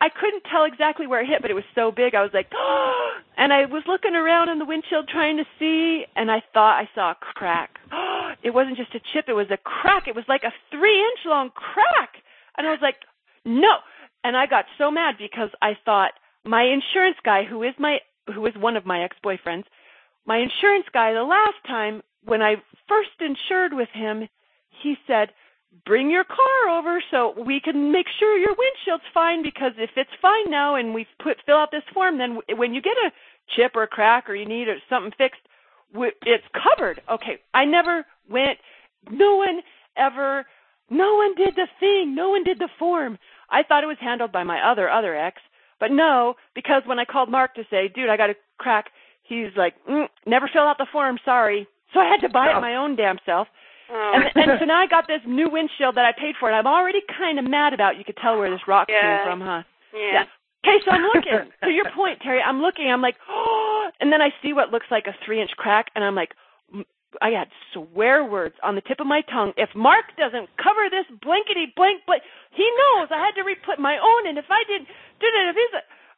[0.00, 2.14] I couldn't tell exactly where it hit, but it was so big.
[2.14, 2.50] I was like,
[3.36, 6.88] and I was looking around in the windshield trying to see, and I thought I
[6.94, 7.78] saw a crack.
[8.42, 10.06] It wasn't just a chip; it was a crack.
[10.06, 12.22] It was like a three-inch long crack,
[12.56, 12.96] and I was like,
[13.44, 13.78] no.
[14.28, 16.10] And I got so mad because I thought
[16.44, 17.96] my insurance guy, who is my
[18.34, 19.64] who is one of my ex-boyfriends,
[20.26, 22.56] my insurance guy the last time when I
[22.86, 24.28] first insured with him,
[24.82, 25.32] he said,
[25.86, 30.20] "Bring your car over so we can make sure your windshield's fine because if it's
[30.20, 33.12] fine now and we've put fill out this form, then when you get a
[33.56, 35.40] chip or a crack or you need something fixed,
[36.26, 38.58] it's covered." Okay, I never went.
[39.10, 39.62] No one
[39.96, 40.44] ever.
[40.90, 42.14] No one did the thing.
[42.14, 43.18] No one did the form.
[43.50, 45.40] I thought it was handled by my other other ex,
[45.80, 48.86] but no, because when I called Mark to say, "Dude, I got a crack,"
[49.22, 51.18] he's like, mm, "Never fill out the form.
[51.24, 53.48] Sorry." So I had to buy it my own damn self.
[53.90, 54.12] Oh.
[54.14, 56.66] And, and so now I got this new windshield that I paid for, and I'm
[56.66, 57.96] already kind of mad about.
[57.96, 59.00] You could tell where this rock Yeah.
[59.00, 59.62] came from, huh?
[59.94, 60.24] yeah.
[60.66, 61.50] Okay, so I'm looking.
[61.64, 62.90] to your point, Terry, I'm looking.
[62.90, 66.14] I'm like, oh, and then I see what looks like a three-inch crack, and I'm
[66.14, 66.32] like,
[66.74, 66.84] mm,
[67.22, 69.52] I had swear words on the tip of my tongue.
[69.56, 72.20] If Mark doesn't cover this blankety blank, but
[72.52, 74.88] he knows I had to re-put my own, and if I didn't,
[75.20, 75.74] did it, if he's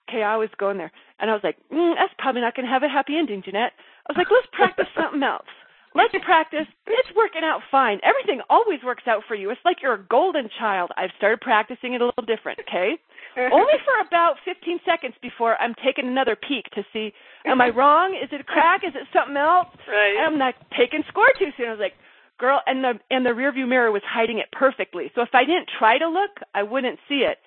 [0.08, 2.72] okay, I was going there, and I was like, mm, that's probably not going to
[2.72, 3.72] have a happy ending, Jeannette.
[4.08, 5.46] I was like, let's practice something else.
[5.94, 6.66] Let's practice.
[6.86, 7.98] It's working out fine.
[8.02, 9.50] Everything always works out for you.
[9.50, 10.90] It's like you're a golden child.
[10.96, 12.94] I've started practicing it a little different, okay?
[13.52, 17.12] Only for about 15 seconds before I'm taking another peek to see,
[17.46, 18.18] am I wrong?
[18.20, 18.82] Is it a crack?
[18.84, 19.68] Is it something else?
[19.88, 20.16] Right.
[20.18, 21.68] And I'm not taking score too soon.
[21.68, 21.94] I was like,
[22.38, 25.10] girl, and the and the rear view mirror was hiding it perfectly.
[25.14, 27.38] So if I didn't try to look, I wouldn't see it.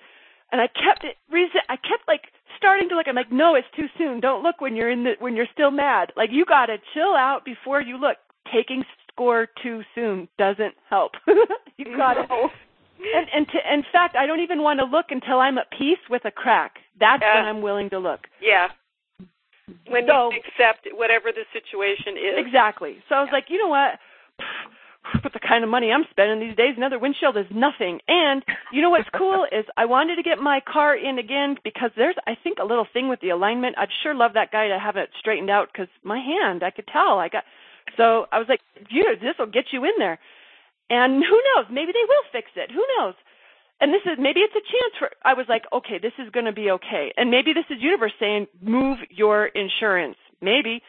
[0.51, 1.17] And I kept it.
[1.33, 2.21] resi- I kept like
[2.57, 3.07] starting to look.
[3.07, 4.19] I'm like, no, it's too soon.
[4.19, 6.13] Don't look when you're in the when you're still mad.
[6.15, 8.17] Like you gotta chill out before you look.
[8.53, 11.13] Taking score too soon doesn't help.
[11.77, 12.27] you gotta.
[13.15, 15.99] And, and to, in fact, I don't even want to look until I'm at peace
[16.09, 16.75] with a crack.
[16.99, 17.35] That's Yeah.
[17.35, 18.27] when I'm willing to look.
[18.41, 18.69] Yeah.
[19.87, 22.37] When So- you accept whatever the situation is.
[22.37, 23.01] Exactly.
[23.09, 23.99] So I was like, you know what?
[25.21, 27.99] With the kind of money I'm spending these days, another windshield is nothing.
[28.07, 28.41] And
[28.71, 32.15] you know what's cool is I wanted to get my car in again because there's,
[32.25, 33.77] I think, a little thing with the alignment.
[33.77, 36.87] I'd sure love that guy to have it straightened out because my hand, I could
[36.87, 37.19] tell.
[37.19, 37.43] I got,
[37.97, 40.19] so I was like, dude, this will get you in there.
[40.93, 41.65] And who knows?
[41.71, 42.69] Maybe they will fix it.
[42.69, 43.15] Who knows?
[43.81, 45.09] And this is maybe it's a chance for.
[45.25, 47.11] I was like, okay, this is going to be okay.
[47.17, 50.17] And maybe this is universe saying, move your insurance.
[50.39, 50.81] Maybe,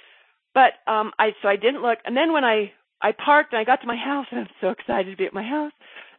[0.52, 1.98] but um, I so I didn't look.
[2.04, 4.68] And then when I I parked and I got to my house, and I'm so
[4.68, 5.72] excited to be at my house.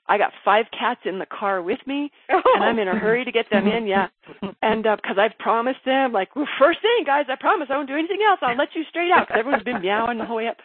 [0.08, 3.32] I got five cats in the car with me, and I'm in a hurry to
[3.32, 3.88] get them in.
[3.88, 4.08] Yeah,
[4.62, 7.96] and because I've promised them, like well, first thing, guys, I promise I won't do
[7.98, 8.40] anything else.
[8.42, 10.58] I'll let you straight out because everyone's been meowing the whole way up.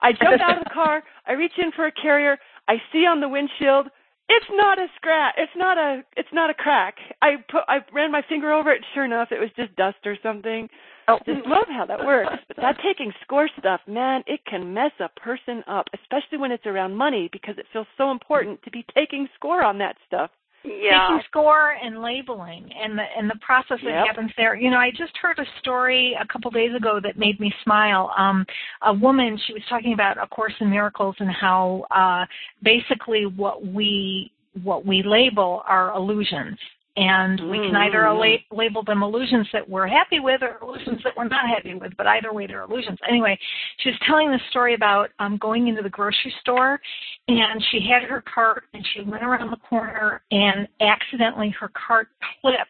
[0.00, 1.02] I jumped out of the car.
[1.26, 2.38] I reach in for a carrier.
[2.68, 3.88] I see on the windshield.
[4.28, 5.34] It's not a scratch.
[5.36, 6.02] It's not a.
[6.16, 6.96] It's not a crack.
[7.20, 7.62] I put.
[7.68, 8.82] I ran my finger over it.
[8.94, 10.68] Sure enough, it was just dust or something.
[11.06, 12.32] I just love how that works.
[12.48, 16.64] But that taking score stuff, man, it can mess a person up, especially when it's
[16.64, 20.30] around money, because it feels so important to be taking score on that stuff.
[20.64, 21.08] Yeah.
[21.08, 24.06] taking score and labeling and the and the process that Yep.
[24.06, 24.54] happens there.
[24.54, 28.12] You know, I just heard a story a couple days ago that made me smile.
[28.16, 28.46] Um,
[28.82, 32.24] a woman, she was talking about A Course in Miracles and how uh,
[32.62, 36.58] basically what we what we label are illusions.
[36.96, 38.18] And we can either Mm.
[38.50, 41.96] la- label them illusions that we're happy with or illusions that we're not happy with,
[41.96, 42.98] but either way, they're illusions.
[43.08, 43.36] Anyway,
[43.78, 46.80] she was telling the story about um, going into the grocery store,
[47.28, 52.08] and she had her cart, and she went around the corner, and accidentally her cart
[52.40, 52.60] clipped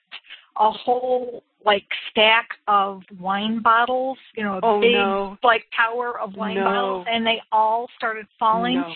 [0.56, 5.38] a whole like stack of wine bottles, you know, a Oh, big no.
[5.42, 6.64] like tower of wine No.
[6.64, 8.80] bottles, and they all started falling.
[8.80, 8.94] No.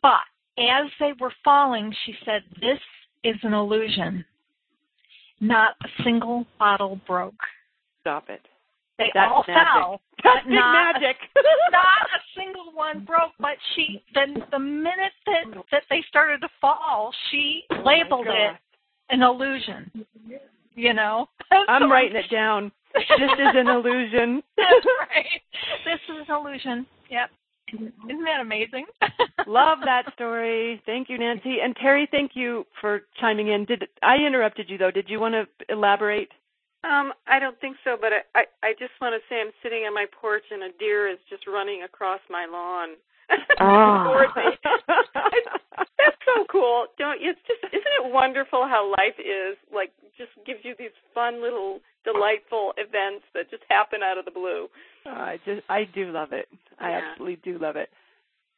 [0.00, 0.20] But
[0.56, 2.78] as they were falling, she said, This
[3.24, 4.24] is an illusion.
[5.40, 7.34] Not a single bottle broke.
[8.02, 8.40] Stop it.
[8.98, 9.62] They That's all magic.
[9.72, 10.00] fell.
[10.24, 11.16] That's big not magic.
[11.36, 11.40] A,
[11.72, 13.32] not a single one broke.
[13.38, 18.34] But she then the minute that that they started to fall, she oh labeled God.
[18.52, 18.56] it
[19.10, 19.90] an illusion.
[20.74, 21.28] You know?
[21.50, 22.70] I'm So- writing it down.
[22.92, 24.42] This is an illusion.
[24.56, 25.40] That's right.
[25.84, 26.86] This is an illusion.
[27.08, 27.30] Yep.
[27.72, 28.86] Isn't that amazing?
[29.46, 30.82] Love that story.
[30.86, 31.56] Thank you, Nancy.
[31.62, 33.64] And Terry, thank you for chiming in.
[33.64, 34.90] Did I interrupted you though?
[34.90, 36.30] Did you want to elaborate?
[36.82, 39.84] Um, I don't think so, but I, I, I just want to say I'm sitting
[39.84, 42.96] on my porch and a deer is just running across my lawn.
[43.62, 44.24] Oh.
[45.98, 46.86] That's so cool.
[46.98, 47.30] Don't you?
[47.30, 51.80] It's just isn't it wonderful how life is like just gives you these fun little
[52.04, 54.68] delightful events that just happen out of the blue.
[55.06, 56.48] I just I do love it.
[56.78, 57.00] I Yeah.
[57.12, 57.90] absolutely do love it.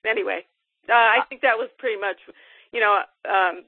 [0.08, 0.40] Anyway,
[0.88, 2.16] uh, I think that was pretty much,
[2.72, 3.64] you know, um,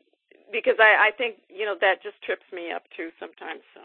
[0.52, 3.62] because I, I think you know that just trips me up too sometimes.
[3.74, 3.80] So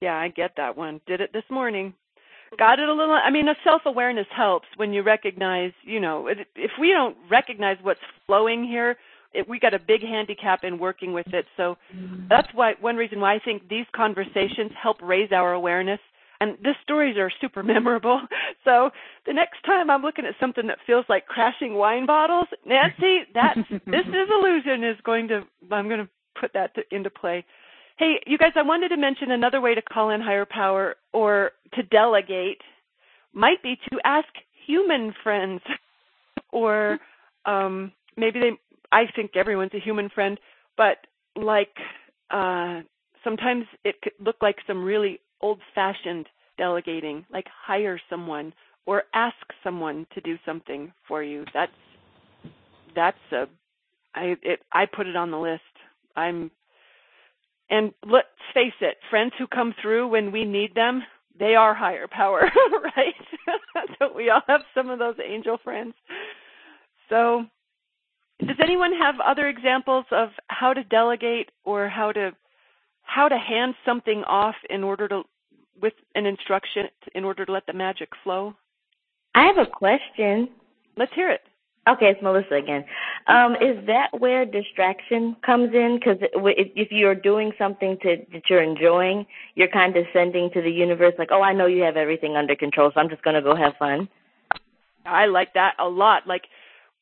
[0.00, 1.00] Yeah, I get that one.
[1.06, 1.94] Did it this morning.
[2.58, 3.14] Got it a little.
[3.14, 5.72] I mean, a self awareness helps when you recognize.
[5.82, 8.96] You know, it- if we don't recognize what's flowing here,
[9.32, 11.46] it, we got a big handicap in working with it.
[11.56, 11.76] So
[12.28, 16.00] that's why one reason why I think these conversations help raise our awareness.
[16.40, 18.20] And the stories are super memorable.
[18.64, 18.90] So
[19.26, 23.56] the next time I'm looking at something that feels like crashing wine bottles, Nancy, that
[23.86, 25.42] this is illusion is going to.
[25.70, 26.08] I'm going to
[26.40, 27.44] put that to, into play.
[27.96, 31.52] Hey, you guys, I wanted to mention another way to call in higher power or
[31.74, 32.60] to delegate
[33.32, 34.26] might be to ask
[34.66, 35.60] human friends
[36.52, 36.98] or
[37.46, 38.50] um maybe they
[38.90, 40.40] I think everyone's a human friend,
[40.76, 40.98] but
[41.36, 41.76] like
[42.30, 42.80] uh
[43.22, 46.26] sometimes it could look like some really old-fashioned
[46.58, 48.52] delegating, like hire someone
[48.86, 51.44] or ask someone to do something for you.
[51.54, 51.72] That's
[52.96, 53.46] that's a
[54.16, 55.62] I it I put it on the list.
[56.16, 56.50] I'm
[57.70, 61.02] and let's face it, friends who come through when we need them,
[61.38, 62.40] they are higher power,
[62.96, 63.14] right?
[63.98, 65.94] so we all have some of those angel friends.
[67.08, 67.44] So,
[68.40, 72.32] does anyone have other examples of how to delegate or how to
[73.02, 75.22] how to hand something off in order to
[75.80, 78.54] with an instruction in order to let the magic flow?
[79.34, 80.50] I have a question.
[80.96, 81.42] Let's hear it.
[81.86, 82.84] Okay, it's Melissa again.
[83.26, 85.98] Um, is that where distraction comes in?
[85.98, 90.70] Because if you're doing something to, that you're enjoying, you're kind of sending to the
[90.70, 93.42] universe like, "Oh, I know you have everything under control, so I'm just going to
[93.42, 94.08] go have fun."
[95.04, 96.26] I like that a lot.
[96.26, 96.44] Like,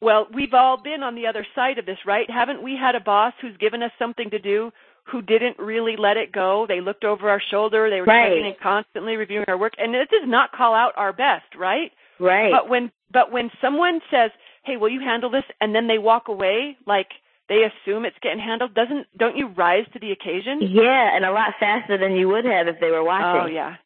[0.00, 2.28] well, we've all been on the other side of this, right?
[2.28, 4.72] Haven't we had a boss who's given us something to do
[5.04, 6.66] who didn't really let it go?
[6.66, 7.88] They looked over our shoulder.
[7.88, 8.30] They were Right.
[8.30, 11.92] checking and constantly reviewing our work, and it does not call out our best, right?
[12.18, 12.50] Right.
[12.50, 14.30] But when but when someone says,
[14.62, 17.08] "Hey, will you handle this?" and then they walk away, like
[17.48, 20.60] they assume it's getting handled, doesn't don't you rise to the occasion?
[20.62, 23.42] Yeah, and a lot faster than you would have if they were watching.
[23.42, 23.76] Oh yeah.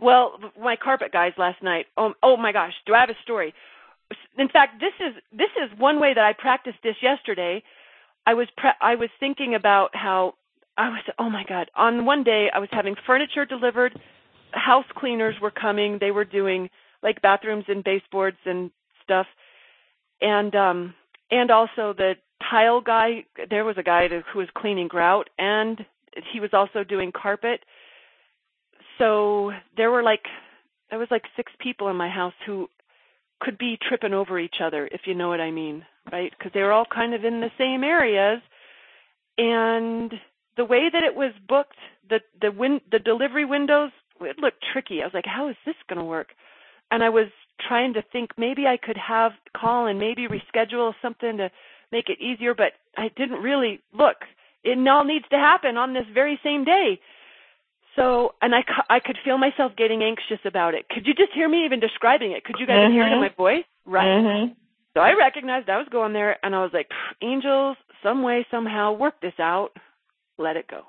[0.00, 1.86] Well, my carpet guys last night.
[1.96, 3.54] Oh, oh my gosh, do I have a story?
[4.36, 7.62] In fact, this is this is one way that I practiced this yesterday.
[8.26, 10.34] I was pre- I was thinking about how
[10.76, 13.98] I was oh my god, on one day I was having furniture delivered,
[14.52, 16.70] house cleaners were coming, they were doing
[17.02, 18.70] like bathrooms and baseboards and
[19.02, 19.26] stuff.
[20.22, 20.94] And um
[21.30, 22.14] and also the
[22.50, 25.78] tile guy, there was a guy who was cleaning grout and
[26.32, 27.60] he was also doing carpet.
[28.98, 30.24] So there were like
[30.90, 32.68] there was like six people in my house who
[33.40, 36.32] could be tripping over each other if you know what i mean right?
[36.36, 38.40] Because they were all kind of in the same areas.
[39.38, 40.12] And
[40.56, 41.76] the way that it was booked
[42.08, 45.00] the the win the delivery windows it looked tricky.
[45.02, 46.28] I was like how is this going to work?
[46.90, 47.28] And i was
[47.66, 51.50] trying to think maybe i could have call and maybe reschedule something to
[51.90, 54.16] make it easier but i didn't really look
[54.64, 57.00] it all needs to happen on this very same day
[57.96, 60.88] so, and I, I could feel myself getting anxious about it.
[60.88, 62.44] Could you just hear me even describing it?
[62.44, 63.64] Could you guys hear it in my voice?
[63.84, 64.06] Right.
[64.06, 64.56] Mhm.
[64.94, 66.88] So I recognized I was going there and I was like,
[67.22, 69.70] angels, some way, somehow, work this out.
[70.38, 70.82] Let it go.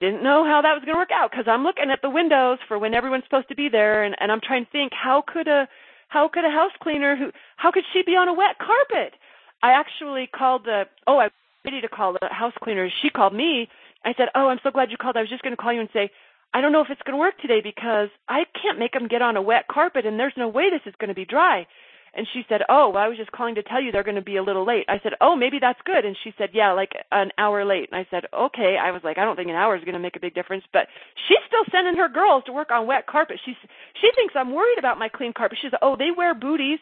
[0.00, 2.58] Didn't know how that was going to work out because I'm looking at the windows
[2.68, 5.48] for when everyone's supposed to be there and, and I'm trying to think how could
[5.48, 5.68] a
[6.08, 9.14] how could a house cleaner who how could she be on a wet carpet?
[9.62, 11.32] I actually called the oh I was
[11.64, 12.88] ready to call the house cleaner.
[13.02, 13.68] She called me
[14.04, 15.16] I said, "Oh, I'm so glad you called.
[15.16, 16.10] I was just going to call you and say
[16.54, 19.20] I don't know if it's going to work today because I can't make them get
[19.20, 21.66] on a wet carpet and there's no way this is going to be dry."
[22.14, 24.22] And she said, "Oh, well, I was just calling to tell you they're going to
[24.22, 26.92] be a little late." I said, "Oh, maybe that's good." And she said, "Yeah, like
[27.12, 29.76] an hour late." And I said, "Okay." I was like, "I don't think an hour
[29.76, 30.88] is going to make a big difference, but
[31.28, 33.40] she's still sending her girls to work on wet carpet.
[33.44, 33.56] She's
[34.00, 35.58] she thinks I'm worried about my clean carpet.
[35.60, 36.80] She said, "Oh, they wear booties."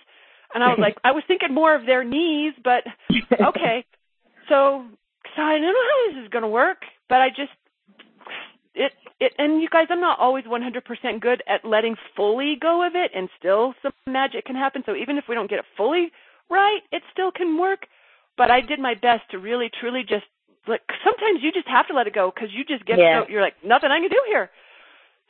[0.55, 2.85] And I was like, I was thinking more of their knees, but
[3.33, 3.85] okay.
[4.49, 4.85] So,
[5.35, 7.51] so I don't know how this is going to work, but I just
[8.75, 12.95] it it and you guys i'm not always 100% good at letting fully go of
[12.95, 14.83] it and still some magic can happen.
[14.87, 16.11] So even if we don't get it fully
[16.51, 17.87] right it still can work.
[18.37, 20.25] But i did my best to really truly just
[20.66, 23.22] like sometimes you just have to let it go because you just get Yeah.
[23.22, 24.51] so you're like nothing i can do here.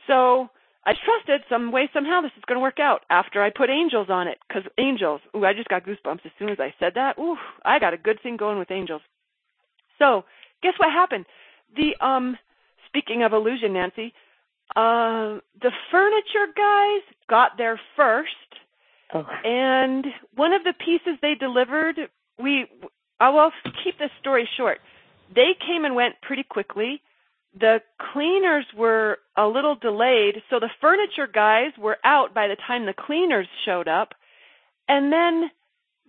[0.07, 0.49] So
[0.87, 4.09] i trusted some way somehow this is going to work out after i put angels
[4.11, 7.19] on it because angels ooh i just got goosebumps as soon as i said that.
[7.19, 9.03] Ooh i got a good thing going with angels.
[9.99, 10.25] So
[10.63, 11.27] guess what happened?
[11.77, 12.39] The um
[12.95, 14.13] speaking of illusion, Nancy,
[14.77, 18.31] uh, the furniture guys got there first,
[19.13, 19.27] Oh.
[19.45, 21.97] and one of the pieces they delivered,
[22.39, 22.67] we,
[23.21, 23.51] I will
[23.83, 24.81] keep this story short.
[25.35, 27.01] They came and went pretty quickly.
[27.59, 27.81] The
[28.13, 32.95] cleaners were a little delayed, so the furniture guys were out by the time the
[32.95, 34.15] cleaners showed up,
[34.89, 35.51] and then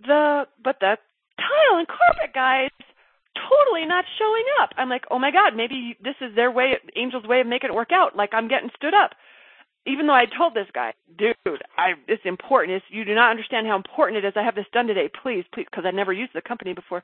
[0.01, 0.97] the but the
[1.37, 2.69] tile and carpet guys
[3.35, 4.71] totally not showing up.
[4.77, 7.75] I'm like, oh my god, maybe this is their way, Angel's way of making it
[7.75, 8.15] work out.
[8.15, 9.11] Like I'm getting stood up,
[9.85, 11.35] even though I told this guy, dude,
[11.77, 12.77] I it's important.
[12.77, 14.33] It's, you do not understand how important it is.
[14.35, 17.03] I have this done today, please, please, because I never used the company before.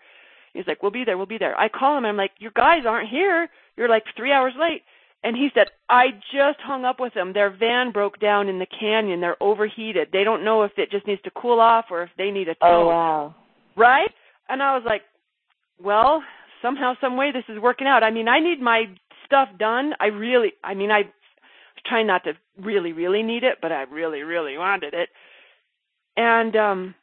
[0.53, 1.57] He's like, we'll be there, we'll be there.
[1.57, 2.03] I call him.
[2.03, 3.47] And I'm like, your guys aren't here.
[3.77, 4.83] You're like three hours late.
[5.23, 7.31] And he said, I just hung up with them.
[7.31, 9.21] Their van broke down in the canyon.
[9.21, 10.09] They're overheated.
[10.11, 12.55] They don't know if it just needs to cool off or if they need a
[12.61, 12.81] oh, tow.
[12.81, 13.35] Oh wow.
[13.77, 14.11] Right?
[14.49, 15.03] And I was like,
[15.83, 16.23] well,
[16.61, 18.03] somehow, some way, this is working out.
[18.03, 18.85] I mean, I need my
[19.25, 19.93] stuff done.
[19.99, 21.03] I really, I mean, I
[21.85, 25.09] trying not to really, really need it, but I really, really wanted it.
[26.15, 26.95] And um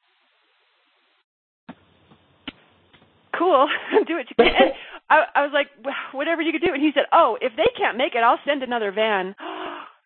[3.36, 3.68] cool,
[4.06, 4.46] do what you can.
[4.46, 4.72] And
[5.10, 6.72] I, I was like, "Well, whatever you could do.
[6.72, 9.34] And he said, oh, if they can't make it, I'll send another van.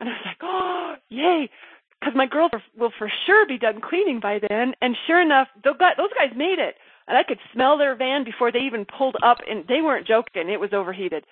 [0.01, 1.49] And I was like, oh, yay.
[2.01, 4.75] Because my girls will for sure be done cleaning by then.
[4.83, 6.75] And sure enough, those guys made it.
[7.09, 9.38] And I could smell their van before they even pulled up.
[9.48, 10.48] And they weren't joking.
[10.48, 11.24] It was overheated.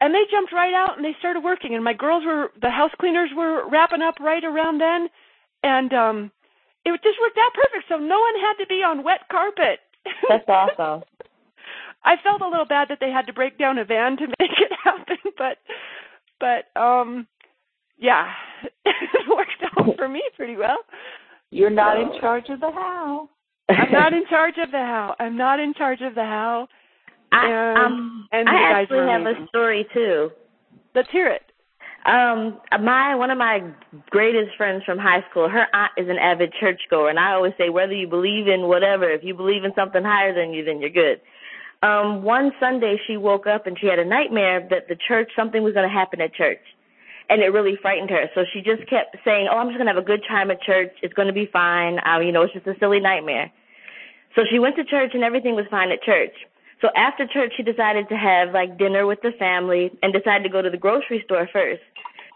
[0.00, 1.74] And they jumped right out and they started working.
[1.74, 5.08] And my girls were, the house cleaners were wrapping up right around then.
[5.62, 6.30] And um
[6.84, 7.88] it just worked out perfect.
[7.88, 9.80] So no one had to be on wet carpet.
[10.28, 11.02] That's awesome.
[12.04, 14.52] I felt a little bad that they had to break down a van to make
[14.58, 15.58] it happen, but
[16.38, 17.26] but um
[17.98, 18.28] yeah,
[18.84, 20.78] it worked out for me pretty well.
[21.50, 23.30] You're not So- in charge of the how.
[23.68, 25.16] I'm not in charge of the how.
[25.18, 26.68] I'm not in charge of the how.
[27.32, 29.44] I, And, um, and I actually have amazing.
[29.44, 30.30] a story too.
[30.94, 31.42] Let's hear it.
[32.06, 33.60] Um, my one of my
[34.10, 37.68] greatest friends from high school, her aunt is an avid churchgoer, and I always say
[37.68, 40.90] whether you believe in whatever, if you believe in something higher than you, then you're
[40.90, 41.20] good.
[41.82, 45.62] Um, one Sunday she woke up and she had a nightmare that the church something
[45.64, 46.62] was going to happen at church,
[47.28, 48.30] and it really frightened her.
[48.34, 50.92] So she just kept saying, "Oh, I'm just to have a good time at church.
[51.02, 51.98] It's to be fine.
[51.98, 53.50] Uh, you know, it's just a silly nightmare."
[54.34, 56.34] So she went to church and everything was fine at church.
[56.80, 60.50] So after church, she decided to have like dinner with the family and decided to
[60.50, 61.82] go to the grocery store first.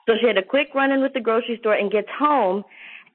[0.06, 2.64] So she had a quick run in with the grocery store and gets home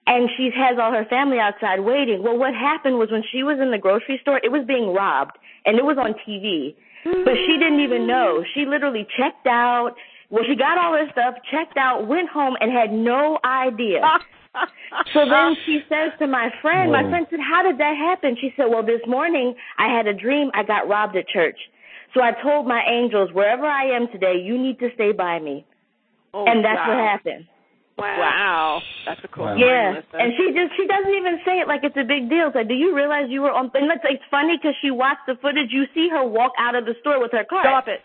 [0.07, 2.21] and she has all her family outside waiting.
[2.21, 5.37] Well, what happened was when she was in the grocery store, it was being robbed
[5.65, 6.75] and it was on TV.
[7.03, 8.43] But she didn't even know.
[8.53, 9.93] She literally checked out.
[10.29, 14.01] Well, she got all her stuff, checked out, went home and had no idea.
[15.11, 18.37] So then she says to my friend, my friend said, How did that happen?
[18.39, 21.59] She said, Well, this morning I had a dream I got robbed at church.
[22.13, 25.65] So I told my angels, Wherever I am today, you need to stay by me.
[26.33, 26.87] Oh, and that's wow.
[26.87, 27.45] what happened.
[27.97, 28.79] Wow.
[29.05, 31.95] That's a cool story, Yeah, and she just she doesn't even say it like it's
[31.95, 32.47] a big deal.
[32.47, 33.71] It's like, do you realize you were on?
[33.73, 35.71] And it's, it's funny because she watched the footage.
[35.71, 37.63] You see her walk out of the store with her car.
[37.63, 37.99] Stop it.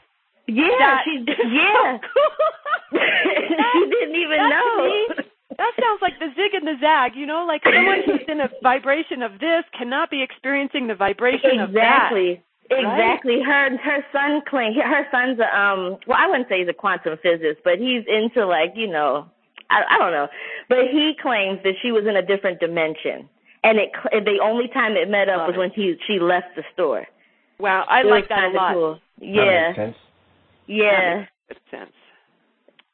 [0.50, 1.98] Yeah, That she is yeah.
[1.98, 4.84] so she didn't even That know.
[4.84, 5.08] me,
[5.56, 8.48] that sounds like the zig and the zag, you know, like someone who's in a
[8.62, 12.10] vibration of this cannot be experiencing the vibration of that.
[12.12, 12.42] Exactly.
[12.70, 13.42] Exactly.
[13.44, 17.18] Her her son claim her son's a um well I wouldn't say he's a quantum
[17.22, 19.26] physicist, but he's into like, you know,
[19.70, 20.28] I I don't know.
[20.68, 23.28] But he claims that she was in a different dimension.
[23.64, 26.62] And it cl- the only time it met up was when he she left the
[26.72, 27.06] store.
[27.58, 28.74] Wow, I It like that a lot.
[28.74, 28.98] Cool.
[29.18, 29.92] That Yeah.
[30.70, 31.24] Yeah.
[31.48, 31.92] Good sense.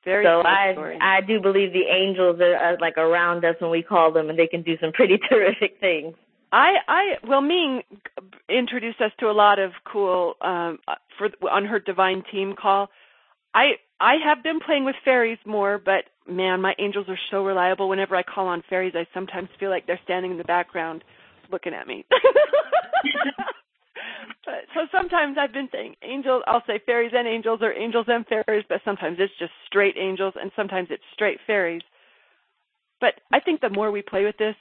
[0.05, 0.99] Very so I story.
[1.01, 4.39] I do believe the angels are, are like around us when we call them, and
[4.39, 6.15] they can do some pretty terrific things.
[6.53, 7.83] I I well Ming
[8.49, 10.79] introduced us to a lot of cool um
[11.19, 12.89] for on her divine team call.
[13.53, 17.89] I I have been playing with fairies more, but man, my angels are so reliable.
[17.89, 21.03] Whenever I call on fairies, I sometimes feel like they're standing in the background
[21.51, 22.05] looking at me.
[24.47, 26.43] but so sometimes I've been saying angels.
[26.47, 30.35] I'll say fairies and angels, or angels and fairies, but sometimes it's just straight angels,
[30.41, 31.83] and sometimes it's straight fairies.
[33.01, 34.55] But I think the more we play with this,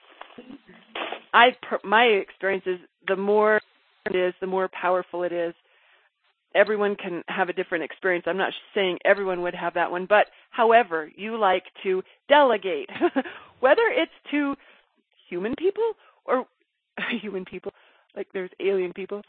[1.33, 3.61] I my experience is the more
[4.05, 5.53] it is, the more powerful it is.
[6.55, 8.25] Everyone can have a different experience.
[8.27, 12.89] I'm not saying everyone would have that one, but however you like to delegate,
[13.59, 14.55] whether it's to
[15.29, 15.91] human people
[16.25, 16.45] or
[17.21, 17.73] human people,
[18.15, 19.21] like there's alien people,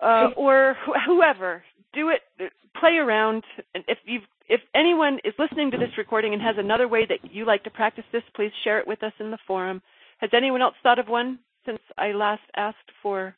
[0.00, 2.50] uh, or wh- whoever, do it.
[2.78, 3.42] Play around.
[3.74, 7.32] And if you if anyone is listening to this recording and has another way that
[7.32, 9.82] you like to practice this, please share it with us in the forum.
[10.18, 13.34] Has anyone else thought of one since I last asked for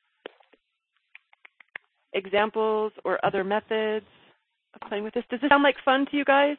[2.12, 4.06] examples or other methods
[4.74, 5.24] of playing with this?
[5.30, 6.56] Does this sound like fun to you guys?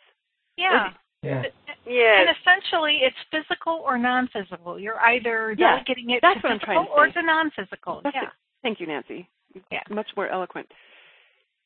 [0.57, 0.89] Yeah.
[1.23, 1.43] Yeah.
[1.87, 2.21] Yeah.
[2.21, 4.79] And essentially, it's physical or non-physical.
[4.79, 7.13] You're either Yeah, delegating it that's to what I'm physical trying to or say.
[7.13, 8.01] to non-physical.
[8.03, 8.23] That's yeah.
[8.23, 8.29] it.
[8.63, 9.29] Thank you, Nancy.
[9.71, 9.81] Yeah.
[9.89, 10.67] Much more eloquent.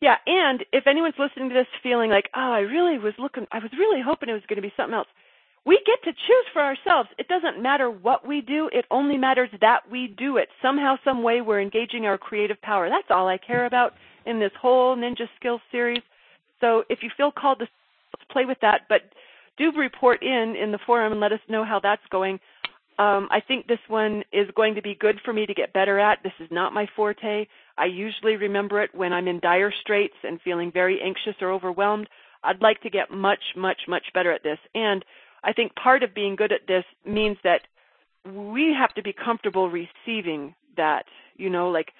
[0.01, 3.59] Yeah, and if anyone's listening to this feeling like, oh, I really was looking, I
[3.59, 5.07] was really hoping it was going to be something else,
[5.65, 7.09] we get to choose for ourselves.
[7.17, 10.49] It doesn't matter what we do, it only matters that we do it.
[10.61, 12.89] Somehow, some way, we're engaging our creative power.
[12.89, 13.93] That's all I care about
[14.25, 16.03] in this whole Ninja Skills series.
[16.61, 17.67] So if you feel called to
[18.31, 19.01] play with that, but
[19.57, 22.39] do report in in the forum and let us know how that's going.
[22.97, 25.99] Um, I think this one is going to be good for me to get better
[25.99, 26.19] at.
[26.23, 27.45] This is not my forte.
[27.77, 32.07] I usually remember it when I'm in dire straits and feeling very anxious or overwhelmed.
[32.43, 34.59] I'd like to get much, much, much better at this.
[34.73, 35.03] And
[35.43, 37.61] I think part of being good at this means that
[38.25, 41.05] we have to be comfortable receiving that,
[41.37, 41.91] you know, like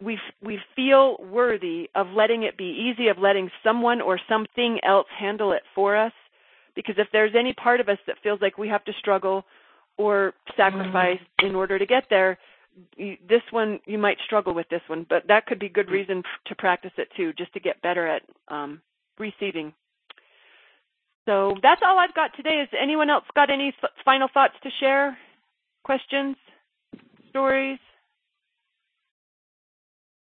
[0.00, 5.06] we we feel worthy of letting it be easy, of letting someone or something else
[5.16, 6.12] handle it for us.
[6.74, 9.44] Because if there's any part of us that feels like we have to struggle
[9.98, 11.46] or sacrifice mm-hmm.
[11.48, 12.38] in order to get there,
[12.96, 16.22] you, this one you might struggle with this one, but that could be good reason
[16.46, 18.80] to practice it too, just to get better at um,
[19.18, 19.72] receiving.
[21.26, 22.58] So that's all I've got today.
[22.58, 23.72] Has anyone else got any
[24.04, 25.16] final thoughts to share?
[25.84, 26.36] Questions?
[27.30, 27.78] Stories?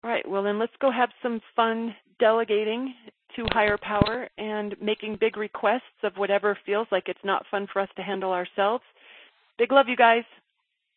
[0.04, 2.94] All right, well, then let's go have some fun delegating
[3.34, 7.82] to higher power and making big requests of whatever feels like it's not fun for
[7.82, 8.84] us to handle ourselves.
[9.58, 10.22] Big love, you guys.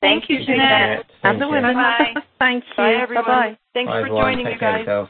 [0.02, 1.06] Thank you, Jeannette.
[1.24, 1.74] Have the winner.
[1.74, 2.14] Bye.
[2.40, 2.74] Thank you.
[2.78, 3.26] Bye, everyone.
[3.26, 3.58] Bye-bye.
[3.74, 4.24] Thanks Bye, for everyone.
[4.24, 5.10] joining, Take you care guys.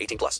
[0.00, 0.34] 18 plus.